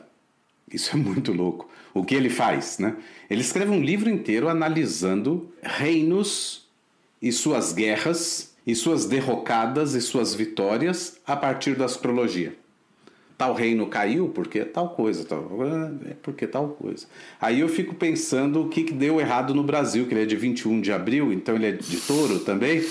[0.71, 1.69] Isso é muito louco.
[1.93, 2.95] O que ele faz, né?
[3.29, 6.67] Ele escreve um livro inteiro analisando reinos
[7.21, 12.55] e suas guerras, e suas derrocadas e suas vitórias a partir da astrologia.
[13.35, 15.49] Tal reino caiu porque tal coisa, tal,
[16.05, 17.07] é porque tal coisa.
[17.39, 20.35] Aí eu fico pensando o que, que deu errado no Brasil, que ele é de
[20.35, 22.83] 21 de abril, então ele é de touro também.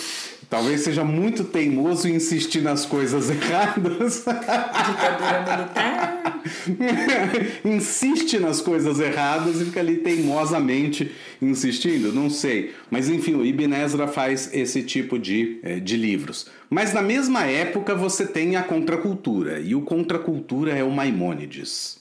[0.49, 4.25] Talvez seja muito teimoso em insistir nas coisas erradas.
[4.25, 6.43] Ditadura militar.
[7.65, 12.73] Insiste nas coisas erradas e fica ali teimosamente insistindo, não sei.
[12.91, 16.47] Mas enfim, o Ibn Ezra faz esse tipo de, eh, de livros.
[16.71, 21.99] Mas na mesma época você tem a contracultura, e o contracultura é o Maimônides.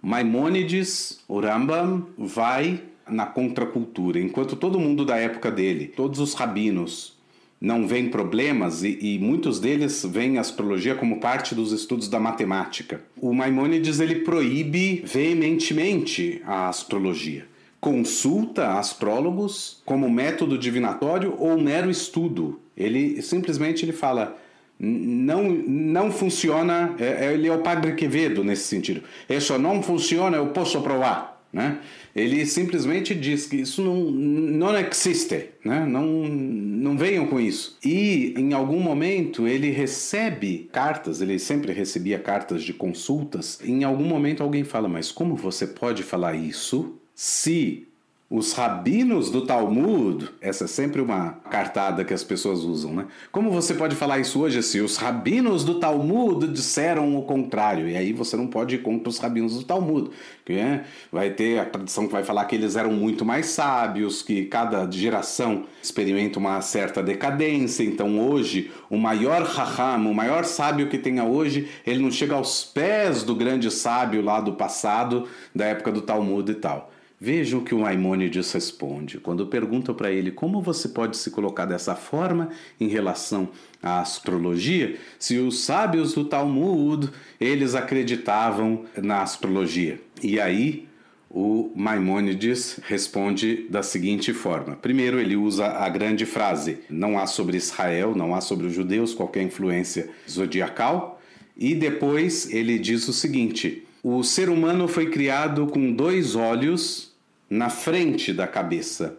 [0.00, 7.17] Maimônides, o Rambam, vai na contracultura, enquanto todo mundo da época dele, todos os rabinos,
[7.60, 12.20] não veem problemas e, e, muitos deles veem a astrologia como parte dos estudos da
[12.20, 13.00] matemática.
[13.20, 17.46] O Maimônides ele proíbe veementemente a astrologia.
[17.80, 22.60] Consulta astrólogos como método divinatório ou mero estudo.
[22.76, 24.36] Ele simplesmente ele fala
[24.78, 29.02] não, não funciona, é, é, ele é o padre Quevedo nesse sentido.
[29.28, 31.42] Isso não funciona, eu posso provar.
[31.52, 31.78] Né?
[32.14, 35.86] Ele simplesmente diz que isso não, não existe, né?
[35.86, 37.76] não, não venham com isso.
[37.84, 43.58] E em algum momento ele recebe cartas, ele sempre recebia cartas de consultas.
[43.64, 47.87] Em algum momento alguém fala, mas como você pode falar isso se
[48.30, 53.06] os rabinos do Talmud, essa é sempre uma cartada que as pessoas usam, né?
[53.32, 57.88] Como você pode falar isso hoje se os rabinos do Talmud disseram o contrário?
[57.88, 60.10] E aí você não pode ir contra os rabinos do Talmud,
[60.44, 64.20] que é, vai ter a tradição que vai falar que eles eram muito mais sábios,
[64.20, 67.82] que cada geração experimenta uma certa decadência.
[67.82, 72.62] Então hoje o maior raham, o maior sábio que tenha hoje, ele não chega aos
[72.62, 76.92] pés do grande sábio lá do passado, da época do Talmud e tal.
[77.20, 79.18] Veja o que o Maimônides responde.
[79.18, 82.50] Quando perguntam para ele como você pode se colocar dessa forma
[82.80, 83.48] em relação
[83.82, 87.10] à astrologia, se os sábios do Talmud
[87.40, 90.00] eles acreditavam na astrologia.
[90.22, 90.86] E aí
[91.28, 97.56] o Maimônides responde da seguinte forma: primeiro, ele usa a grande frase: não há sobre
[97.56, 101.20] Israel, não há sobre os judeus qualquer influência zodiacal,
[101.56, 107.07] e depois ele diz o seguinte: o ser humano foi criado com dois olhos
[107.48, 109.16] na frente da cabeça,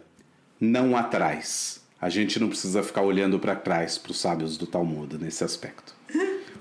[0.60, 1.80] não atrás.
[2.00, 5.94] A gente não precisa ficar olhando para trás para os sábios do Talmud nesse aspecto.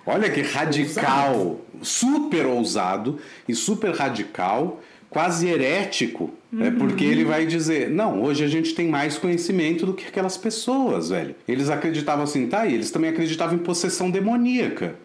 [0.05, 6.63] Olha que radical, super ousado e super radical, quase herético, uhum.
[6.63, 10.38] é porque ele vai dizer: não, hoje a gente tem mais conhecimento do que aquelas
[10.38, 11.36] pessoas, velho.
[11.47, 12.65] Eles acreditavam assim, tá?
[12.65, 14.95] E eles também acreditavam em possessão demoníaca.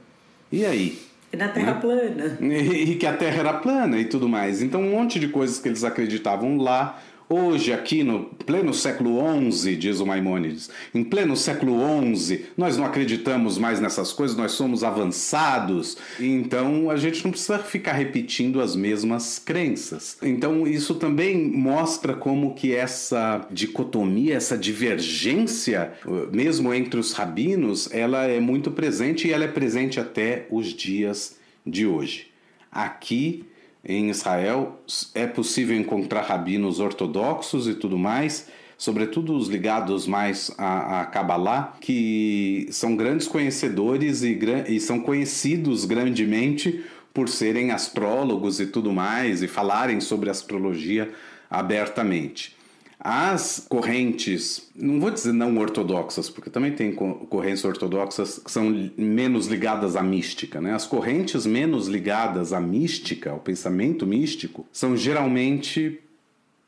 [0.51, 0.99] E aí?
[1.35, 1.81] E na Terra né?
[1.81, 2.39] plana.
[2.41, 4.63] E, e que a Terra era plana e tudo mais.
[4.63, 9.19] Então, um monte de coisas que eles acreditavam lá Hoje, aqui no pleno século
[9.51, 11.79] XI, diz o Maimônides, em pleno século
[12.15, 17.59] XI, nós não acreditamos mais nessas coisas, nós somos avançados, então a gente não precisa
[17.59, 20.19] ficar repetindo as mesmas crenças.
[20.23, 25.95] Então isso também mostra como que essa dicotomia, essa divergência,
[26.31, 31.39] mesmo entre os rabinos, ela é muito presente e ela é presente até os dias
[31.67, 32.27] de hoje.
[32.71, 33.47] Aqui
[33.85, 34.81] em Israel
[35.15, 42.67] é possível encontrar rabinos ortodoxos e tudo mais, sobretudo os ligados mais a Kabbalah, que
[42.71, 49.47] são grandes conhecedores e, e são conhecidos grandemente por serem astrólogos e tudo mais e
[49.47, 51.13] falarem sobre astrologia
[51.49, 52.54] abertamente.
[53.07, 58.65] As correntes, não vou dizer não ortodoxas, porque também tem correntes ortodoxas que são
[58.97, 60.73] menos ligadas à mística, né?
[60.73, 66.01] As correntes menos ligadas à mística, ao pensamento místico, são geralmente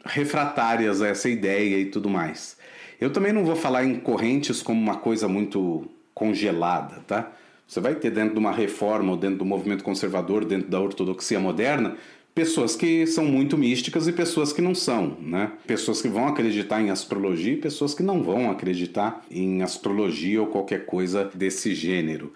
[0.04, 2.58] refratárias a essa ideia e tudo mais.
[3.00, 7.32] Eu também não vou falar em correntes como uma coisa muito congelada, tá?
[7.66, 11.40] Você vai ter dentro de uma reforma ou dentro do movimento conservador, dentro da ortodoxia
[11.40, 11.96] moderna,
[12.36, 15.52] pessoas que são muito místicas e pessoas que não são, né?
[15.66, 20.48] Pessoas que vão acreditar em astrologia e pessoas que não vão acreditar em astrologia ou
[20.48, 22.34] qualquer coisa desse gênero.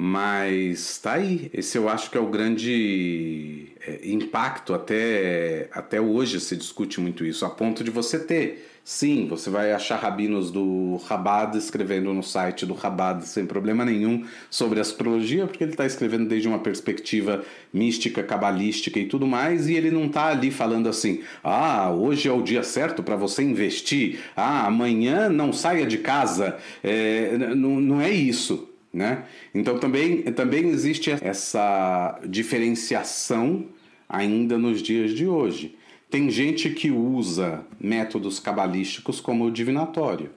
[0.00, 1.50] Mas tá aí.
[1.52, 4.72] Esse eu acho que é o grande é, impacto.
[4.72, 9.70] Até, até hoje se discute muito isso, a ponto de você ter Sim, você vai
[9.70, 15.62] achar rabinos do Rabad escrevendo no site do Rabad sem problema nenhum sobre astrologia, porque
[15.62, 20.28] ele está escrevendo desde uma perspectiva mística, cabalística e tudo mais, e ele não está
[20.28, 25.52] ali falando assim: ah, hoje é o dia certo para você investir, ah, amanhã não
[25.52, 26.56] saia de casa.
[26.82, 28.67] É, não, não é isso.
[28.92, 29.24] Né?
[29.54, 33.66] Então também, também existe essa diferenciação
[34.08, 35.76] ainda nos dias de hoje.
[36.10, 40.30] Tem gente que usa métodos cabalísticos como divinatório.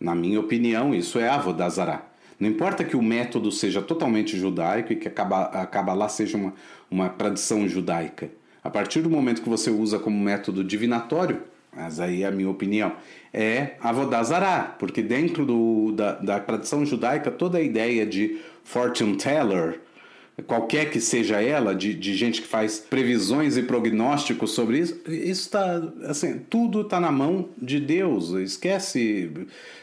[0.00, 2.06] Na minha opinião, isso é avodazará.
[2.38, 6.54] Não importa que o método seja totalmente judaico e que a Kabbalah seja uma,
[6.88, 8.30] uma tradição judaica.
[8.62, 11.42] A partir do momento que você usa como método divinatório,
[11.74, 12.92] mas aí é a minha opinião,
[13.32, 19.80] é avodazará, porque dentro do, da, da tradição judaica toda a ideia de fortune teller,
[20.46, 25.42] qualquer que seja ela, de, de gente que faz previsões e prognósticos sobre isso, isso
[25.42, 28.30] está, assim, tudo está na mão de Deus.
[28.30, 29.30] Esquece,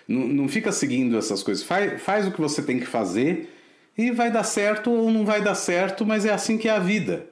[0.07, 1.63] não, não fica seguindo essas coisas.
[1.63, 3.49] Faz, faz o que você tem que fazer
[3.97, 6.79] e vai dar certo ou não vai dar certo, mas é assim que é a
[6.79, 7.27] vida.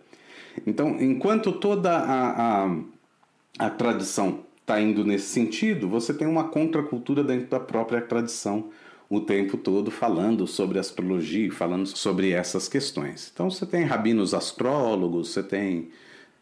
[0.67, 2.77] Então, enquanto toda a, a,
[3.57, 8.69] a tradição está indo nesse sentido, você tem uma contracultura dentro da própria tradição
[9.09, 13.29] o tempo todo falando sobre astrologia, falando sobre essas questões.
[13.31, 15.89] Então você tem rabinos astrólogos, você tem.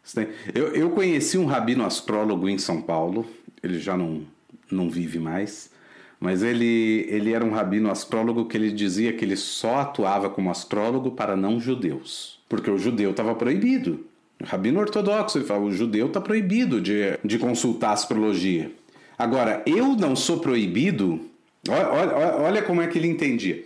[0.02, 0.34] Você tem...
[0.54, 3.26] Eu, eu conheci um rabino astrólogo em São Paulo,
[3.62, 4.22] ele já não,
[4.70, 5.70] não vive mais,
[6.18, 10.50] mas ele, ele era um rabino astrólogo que ele dizia que ele só atuava como
[10.50, 14.06] astrólogo para não judeus, porque o judeu estava proibido.
[14.44, 18.70] Rabino ortodoxo, ele fala, o judeu está proibido de, de consultar astrologia.
[19.18, 21.20] Agora, eu não sou proibido
[21.68, 23.62] Olha, olha, olha como é que ele entendia.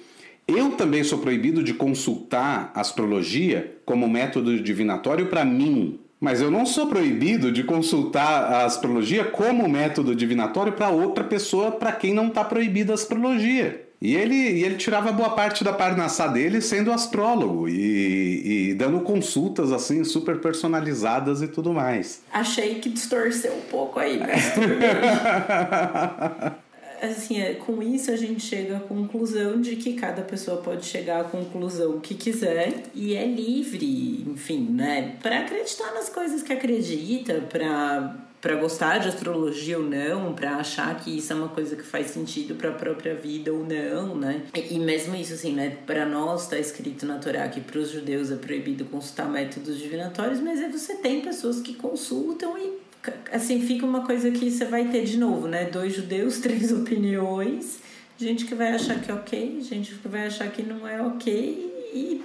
[0.47, 6.66] Eu também sou proibido de consultar astrologia como método divinatório para mim, mas eu não
[6.66, 12.29] sou proibido de consultar a astrologia como método divinatório para outra pessoa para quem não
[12.29, 13.86] está proibida a astrologia.
[14.01, 19.01] E ele, e ele tirava boa parte da parnassá dele sendo astrólogo e, e, dando
[19.01, 22.22] consultas assim super personalizadas e tudo mais.
[22.32, 24.53] Achei que distorceu um pouco aí, mas
[27.03, 31.20] assim, é, com isso a gente chega à conclusão de que cada pessoa pode chegar
[31.20, 35.16] à conclusão que quiser e é livre, enfim, né?
[35.22, 38.14] Para acreditar nas coisas que acredita, para
[38.47, 42.12] para gostar de astrologia ou não, para achar que isso é uma coisa que faz
[42.12, 44.42] sentido para a própria vida ou não, né?
[44.55, 48.30] E mesmo isso assim, né, para nós está escrito na Torá que para os judeus
[48.30, 52.74] é proibido consultar métodos divinatórios, mas aí você tem pessoas que consultam e
[53.32, 55.64] assim, fica uma coisa que você vai ter de novo, né?
[55.64, 57.80] Dois judeus, três opiniões,
[58.16, 61.90] gente que vai achar que é ok, gente que vai achar que não é ok
[61.92, 62.24] e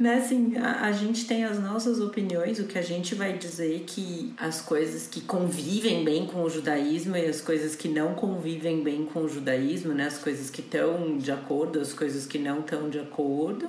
[0.00, 3.84] né, assim, a, a, gente tem as nossas opiniões, o que a gente vai dizer
[3.86, 8.82] que as coisas que convivem bem com o judaísmo e as coisas que não convivem
[8.82, 12.60] bem com o judaísmo, né, as coisas que estão de acordo, as coisas que não
[12.60, 13.68] estão de acordo.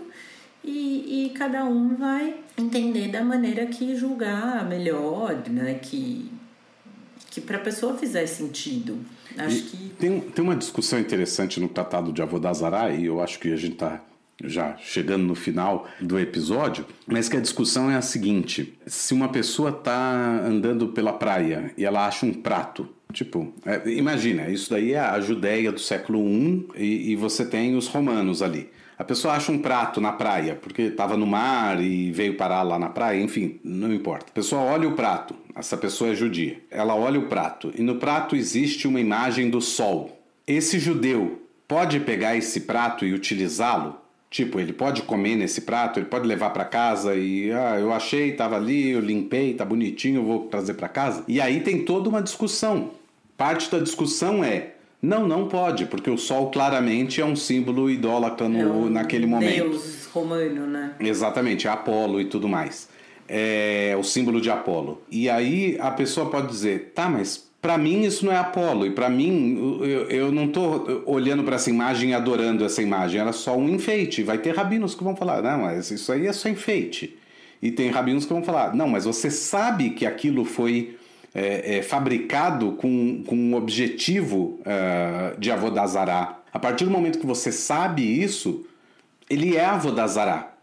[0.64, 6.32] E, e cada um vai entender da maneira que julgar melhor, né, que
[7.30, 9.00] que para a pessoa fizer sentido.
[9.38, 13.40] Acho e que tem, tem uma discussão interessante no Tratado de Avodazará e eu acho
[13.40, 14.02] que a gente está
[14.44, 19.30] já chegando no final do episódio, mas que a discussão é a seguinte: se uma
[19.30, 24.94] pessoa está andando pela praia e ela acha um prato Tipo, é, imagina, isso daí
[24.94, 28.70] é a Judéia do século I e, e, você tem os romanos ali.
[28.98, 32.78] A pessoa acha um prato na praia, porque estava no mar e veio parar lá
[32.78, 34.28] na praia, enfim, não importa.
[34.30, 36.62] A pessoa olha o prato, essa pessoa é judia.
[36.70, 40.22] Ela olha o prato e no prato existe uma imagem do sol.
[40.46, 44.01] Esse judeu pode pegar esse prato e utilizá-lo?
[44.32, 48.30] Tipo, ele pode comer nesse prato, ele pode levar para casa e ah, eu achei,
[48.30, 51.26] estava ali, eu limpei, tá bonitinho, eu vou trazer para casa.
[51.28, 52.92] E aí tem toda uma discussão.
[53.36, 58.48] Parte da discussão é não, não pode, porque o sol claramente é um símbolo idólatra
[58.48, 59.70] no, é um naquele momento.
[59.70, 60.96] Deus romano, né?
[61.02, 62.88] Exatamente, é Apolo e tudo mais.
[63.28, 65.02] É o símbolo de Apolo.
[65.12, 68.92] E aí a pessoa pode dizer, tá, mas para mim isso não é Apolo e
[68.92, 73.32] para mim eu, eu não tô olhando para essa imagem e adorando essa imagem, era
[73.32, 74.24] só um enfeite.
[74.24, 77.18] Vai ter rabinos que vão falar, não, mas isso aí é só enfeite.
[77.62, 80.98] E tem rabinos que vão falar, não, mas você sabe que aquilo foi
[81.34, 86.40] é, é, fabricado com, com um objetivo uh, de avodazará.
[86.52, 88.66] A partir do momento que você sabe isso,
[89.30, 90.54] ele é avodazará.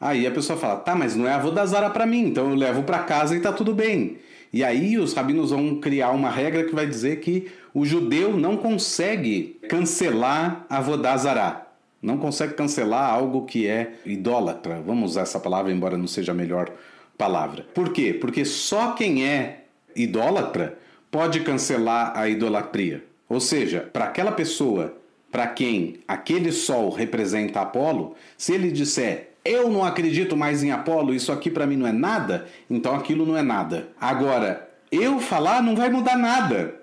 [0.00, 3.00] Aí a pessoa fala, tá, mas não é avodazará para mim, então eu levo para
[3.00, 4.18] casa e tá tudo bem.
[4.52, 8.56] E aí os rabinos vão criar uma regra que vai dizer que o judeu não
[8.56, 11.66] consegue cancelar avodazará.
[12.00, 14.80] Não consegue cancelar algo que é idólatra.
[14.80, 16.70] Vamos usar essa palavra, embora não seja a melhor
[17.16, 17.66] palavra.
[17.74, 18.14] Por quê?
[18.14, 20.78] Porque só quem é idólatra
[21.10, 23.04] pode cancelar a idolatria.
[23.28, 24.96] Ou seja, para aquela pessoa
[25.30, 31.14] para quem aquele sol representa Apolo, se ele disser eu não acredito mais em Apolo,
[31.14, 33.88] isso aqui para mim não é nada, então aquilo não é nada.
[34.00, 36.78] Agora, eu falar não vai mudar nada.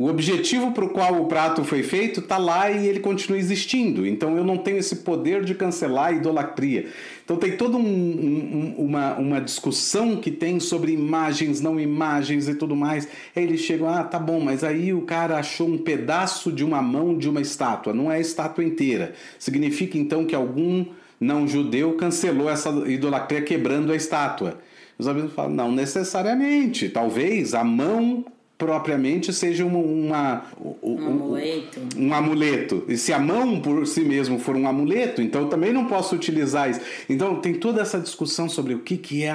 [0.00, 4.06] O objetivo para o qual o prato foi feito está lá e ele continua existindo.
[4.06, 6.86] Então eu não tenho esse poder de cancelar a idolatria.
[7.22, 12.54] Então tem toda um, um, uma, uma discussão que tem sobre imagens, não imagens e
[12.54, 13.06] tudo mais.
[13.36, 16.80] Aí eles chegam, ah, tá bom, mas aí o cara achou um pedaço de uma
[16.80, 19.12] mão de uma estátua, não é a estátua inteira.
[19.38, 20.86] Significa então que algum
[21.20, 24.58] não judeu cancelou essa idolatria quebrando a estátua.
[24.98, 26.88] Os amigos falam, não necessariamente.
[26.88, 28.24] Talvez a mão
[28.60, 30.44] propriamente seja uma, uma
[30.82, 31.80] um, um, amuleto.
[31.96, 32.84] Um amuleto.
[32.88, 36.14] E se a mão por si mesmo for um amuleto, então eu também não posso
[36.14, 36.80] utilizar isso.
[37.08, 39.34] Então tem toda essa discussão sobre o que, que é.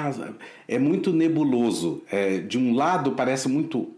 [0.68, 2.02] É muito nebuloso.
[2.10, 3.88] É, de um lado parece muito.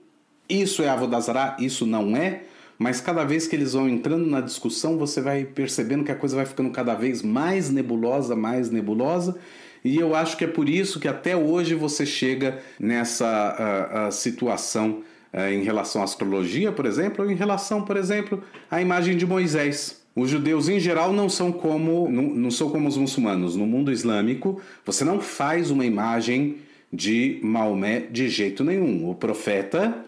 [0.48, 2.44] Isso é Avodazará, isso não é.
[2.78, 6.36] Mas cada vez que eles vão entrando na discussão, você vai percebendo que a coisa
[6.36, 9.36] vai ficando cada vez mais nebulosa, mais nebulosa.
[9.84, 14.12] E eu acho que é por isso que até hoje você chega nessa uh, uh,
[14.12, 15.02] situação
[15.32, 19.26] é, em relação à astrologia, por exemplo, ou em relação, por exemplo, à imagem de
[19.26, 20.00] Moisés.
[20.16, 23.54] os judeus em geral não são como não, não são como os muçulmanos.
[23.54, 26.56] No mundo islâmico, você não faz uma imagem
[26.92, 29.08] de Maomé de jeito nenhum.
[29.08, 30.07] O profeta,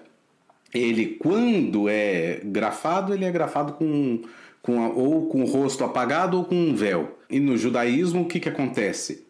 [0.73, 4.23] ele quando é grafado, ele é grafado com,
[4.63, 7.19] com a, ou com o rosto apagado ou com um véu.
[7.29, 9.27] E no judaísmo, o que, que acontece?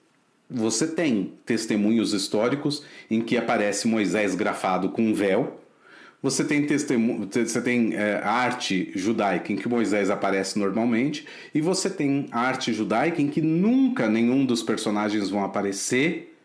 [0.48, 5.60] Você tem testemunhos históricos em que aparece Moisés grafado com um véu,
[6.22, 12.26] você tem você tem é, arte judaica em que Moisés aparece normalmente, e você tem
[12.30, 16.36] arte judaica em que nunca nenhum dos personagens vão aparecer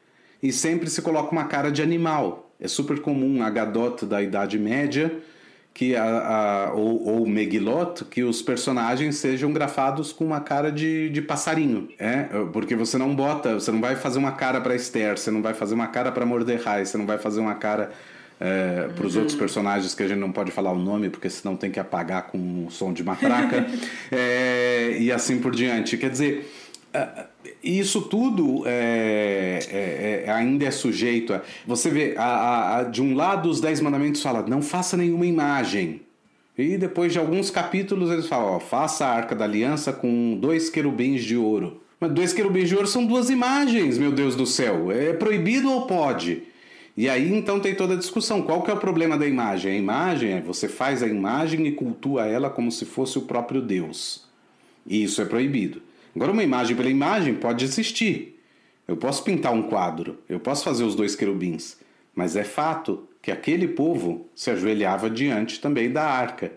[0.41, 2.44] e sempre se coloca uma cara de animal.
[2.59, 5.11] É super comum a Gadot da Idade Média
[5.75, 11.09] que a, a, ou, ou Megilot, que os personagens sejam grafados com uma cara de,
[11.09, 11.89] de passarinho.
[11.99, 12.23] É?
[12.53, 15.53] Porque você não bota, você não vai fazer uma cara para Esther, você não vai
[15.53, 17.91] fazer uma cara para Mordecai, você não vai fazer uma cara
[18.39, 19.21] é, para os uhum.
[19.21, 22.27] outros personagens que a gente não pode falar o nome, porque senão tem que apagar
[22.27, 23.65] com o som de matraca,
[24.11, 25.97] é, e assim por diante.
[25.97, 26.49] Quer dizer,
[27.63, 31.41] isso tudo é, é, é, ainda é sujeito a.
[31.65, 36.01] Você vê, a, a, de um lado, os Dez Mandamentos falam: não faça nenhuma imagem.
[36.57, 40.69] E depois de alguns capítulos, eles falam: ó, faça a arca da aliança com dois
[40.69, 41.81] querubins de ouro.
[41.99, 44.91] Mas dois querubins de ouro são duas imagens, meu Deus do céu.
[44.91, 46.43] É proibido ou pode?
[46.97, 48.41] E aí então tem toda a discussão.
[48.41, 49.71] Qual que é o problema da imagem?
[49.71, 53.61] A imagem é você faz a imagem e cultua ela como se fosse o próprio
[53.61, 54.23] Deus.
[54.85, 55.81] E isso é proibido.
[56.15, 58.39] Agora uma imagem pela imagem pode existir.
[58.87, 61.77] Eu posso pintar um quadro, eu posso fazer os dois querubins,
[62.15, 66.51] mas é fato que aquele povo se ajoelhava diante também da arca,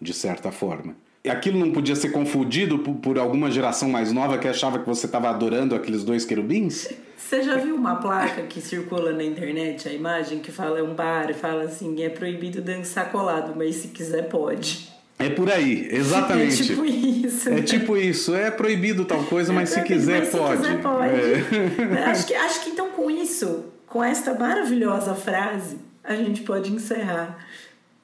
[0.00, 0.96] de certa forma.
[1.22, 5.06] E aquilo não podia ser confundido por, alguma geração mais nova que achava que você
[5.06, 6.88] estava adorando aqueles dois querubins?
[7.16, 10.94] Você já viu uma placa que circula na internet, a imagem que fala é um
[10.94, 14.93] bar e fala assim, é proibido dançar colado, mas se quiser pode.
[15.18, 16.62] É por aí, exatamente.
[16.62, 17.48] É tipo isso.
[17.48, 20.62] É tipo isso, é proibido tal coisa, mas, é se, quiser, mas se pode.
[20.62, 21.14] quiser pode.
[21.14, 22.04] É.
[22.06, 27.38] acho, que, acho que então com isso, com esta maravilhosa frase, a gente pode encerrar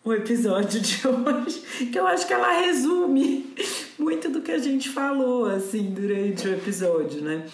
[0.04, 3.54] o episódio de hoje, que eu acho que ela resume
[3.98, 7.44] muito do que a gente falou assim durante o episódio, né?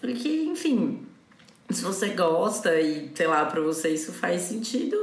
[0.00, 1.00] Porque, enfim,
[1.70, 4.96] se você gosta e, sei lá, para você isso faz sentido,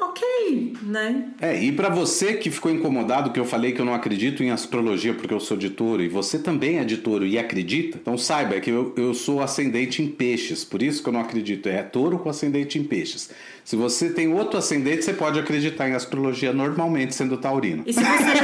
[0.00, 1.30] ok, né?
[1.40, 4.50] É, e para você que ficou incomodado que eu falei que eu não acredito em
[4.50, 8.16] astrologia porque eu sou de touro e você também é de touro e acredita, então
[8.16, 11.68] saiba que eu, eu sou ascendente em peixes, por isso que eu não acredito.
[11.68, 13.30] É touro com ascendente em peixes.
[13.64, 17.84] Se você tem outro ascendente, você pode acreditar em astrologia normalmente sendo taurino.
[17.86, 18.40] E se você é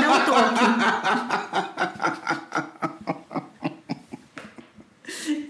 [0.00, 0.64] dá um toque.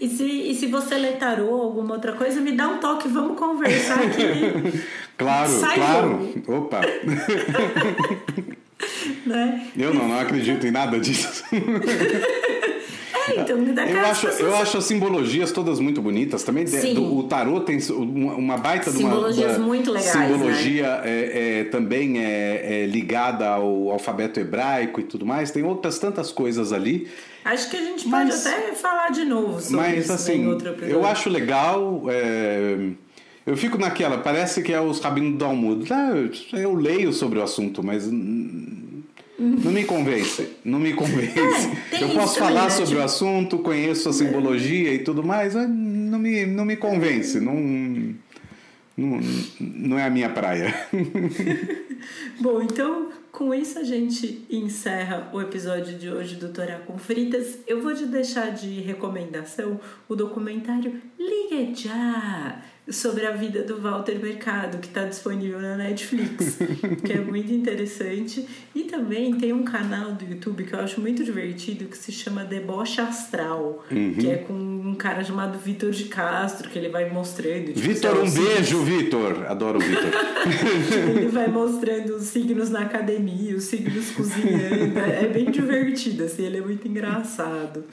[0.00, 3.06] E se, e se você lê tarô ou alguma outra coisa, me dá um toque,
[3.08, 4.82] vamos conversar aqui.
[5.16, 6.08] claro, Sai claro.
[6.34, 6.56] Jogo.
[6.56, 6.80] Opa!
[9.24, 9.68] né?
[9.76, 11.44] Eu não, não acredito em nada disso.
[13.28, 14.40] É, então me dá eu acho, pessoas...
[14.40, 16.42] eu acho as simbologias todas muito bonitas.
[16.42, 20.10] Também do, o tarô tem uma baita simbologias de uma, muito legais.
[20.10, 21.02] Simbologia né?
[21.04, 25.50] é, é, também é, é ligada ao alfabeto hebraico e tudo mais.
[25.50, 27.08] Tem outras tantas coisas ali.
[27.44, 30.48] Acho que a gente pode mas, até falar de novo sobre mas, isso assim, em
[30.48, 30.94] outro episódio.
[30.94, 32.04] Eu acho legal.
[32.08, 32.90] É,
[33.46, 35.92] eu fico naquela, parece que é os rabinos do Talmud.
[35.92, 36.12] Ah,
[36.58, 38.08] eu leio sobre o assunto, mas
[39.38, 41.70] não me convence, não me convence.
[41.92, 42.70] É, eu posso falar também, né?
[42.70, 43.00] sobre tipo...
[43.00, 47.54] o assunto, conheço a simbologia e tudo mais, mas não me, não me convence, não,
[48.96, 49.20] não,
[49.60, 50.72] não é a minha praia.
[52.40, 57.58] Bom, então com isso a gente encerra o episódio de hoje do Torá com Fritas.
[57.66, 62.62] Eu vou te deixar de recomendação o documentário Ligue Já!
[62.90, 66.58] Sobre a vida do Walter Mercado, que está disponível na Netflix,
[67.02, 68.46] que é muito interessante.
[68.74, 72.44] E também tem um canal do YouTube que eu acho muito divertido que se chama
[72.44, 74.14] Deboche Astral, uhum.
[74.14, 77.72] que é com um cara chamado Vitor de Castro, que ele vai mostrando.
[77.72, 79.46] Tipo, Vitor, um beijo, Vitor!
[79.48, 80.10] Adoro o Vitor.
[81.16, 84.98] ele vai mostrando os signos na academia, os signos cozinhando.
[84.98, 87.84] É bem divertido, assim, ele é muito engraçado.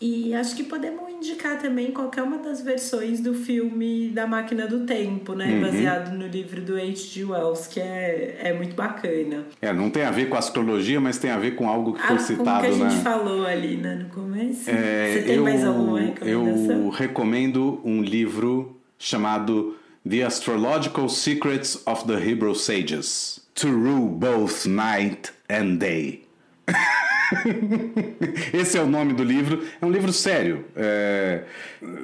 [0.00, 4.84] E acho que podemos indicar também qualquer uma das versões do filme da Máquina do
[4.84, 5.54] Tempo, né?
[5.54, 5.60] Uhum.
[5.62, 7.24] Baseado no livro do H.G.
[7.24, 9.44] Wells, que é, é muito bacana.
[9.60, 12.16] É, não tem a ver com astrologia, mas tem a ver com algo que foi
[12.16, 12.60] ah, citado, né?
[12.60, 13.02] que a gente né?
[13.02, 14.68] falou ali né, no começo.
[14.68, 16.84] É, Você tem eu, mais alguma recomendação?
[16.84, 19.76] Eu recomendo um livro chamado
[20.08, 23.42] The Astrological Secrets of the Hebrew Sages.
[23.54, 26.24] To rule both night and day.
[28.52, 29.62] Esse é o nome do livro.
[29.80, 30.64] É um livro sério.
[30.76, 31.44] É...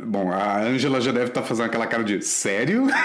[0.05, 2.87] Bom, a Ângela já deve estar tá fazendo aquela cara de sério?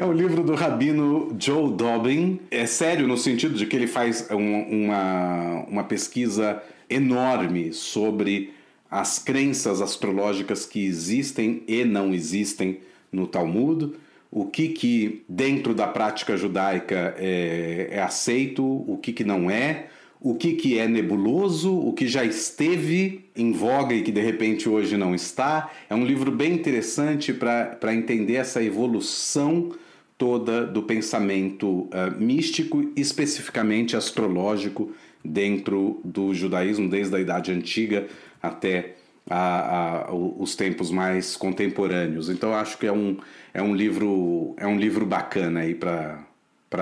[0.00, 2.40] é um livro do rabino Joe Dobbin.
[2.50, 8.52] É sério no sentido de que ele faz um, uma, uma pesquisa enorme sobre
[8.90, 12.80] as crenças astrológicas que existem e não existem
[13.12, 13.92] no Talmud
[14.30, 19.86] o que, que dentro da prática judaica é, é aceito, o que, que não é,
[20.20, 24.68] o que, que é nebuloso, o que já esteve em voga e que de repente
[24.68, 25.70] hoje não está.
[25.88, 29.72] É um livro bem interessante para entender essa evolução
[30.18, 34.92] toda do pensamento uh, místico, especificamente astrológico,
[35.24, 38.06] dentro do judaísmo, desde a Idade Antiga
[38.42, 38.96] até
[39.30, 42.28] a, a, os tempos mais contemporâneos.
[42.28, 43.16] Então acho que é um,
[43.54, 46.26] é um livro é um livro bacana aí para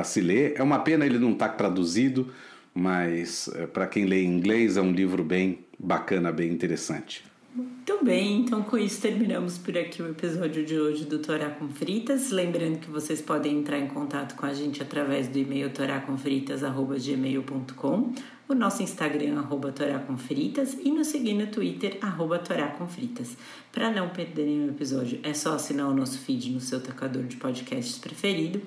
[0.03, 0.55] se ler.
[0.57, 2.33] É uma pena ele não estar tá traduzido,
[2.75, 7.23] mas é, para quem lê em inglês é um livro bem bacana, bem interessante.
[7.55, 11.69] Muito bem, então com isso terminamos por aqui o episódio de hoje do Torá com
[11.69, 12.31] Fritas.
[12.31, 18.55] Lembrando que vocês podem entrar em contato com a gente através do e-mail toracomfritas.gmail.com o
[18.55, 23.37] nosso Instagram, arroba Torá com Fritas, e nos seguir no Twitter, arroba Torá com Fritas.
[23.70, 27.37] Para não perderem o episódio, é só assinar o nosso feed no seu tocador de
[27.37, 28.62] podcasts preferido.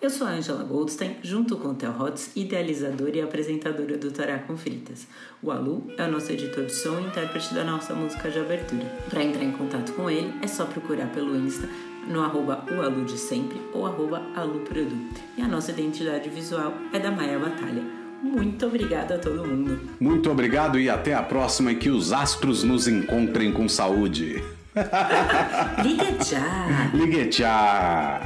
[0.00, 4.38] Eu sou a Angela Goldstein, junto com o Theo Hotz, idealizadora e apresentadora do Torá
[4.38, 5.08] com Fritas.
[5.42, 8.84] O Alu é o nosso editor de som e intérprete da nossa música de abertura.
[9.10, 11.68] Para entrar em contato com ele, é só procurar pelo Insta
[12.06, 14.96] no arroba o Alu de sempre ou arroba aluprodu.
[15.36, 18.03] E a nossa identidade visual é da Maia Batalha.
[18.24, 19.78] Muito obrigada a todo mundo.
[20.00, 24.42] Muito obrigado e até a próxima e que os astros nos encontrem com saúde.
[25.84, 26.90] Ligue já!
[26.94, 28.22] Ligue já!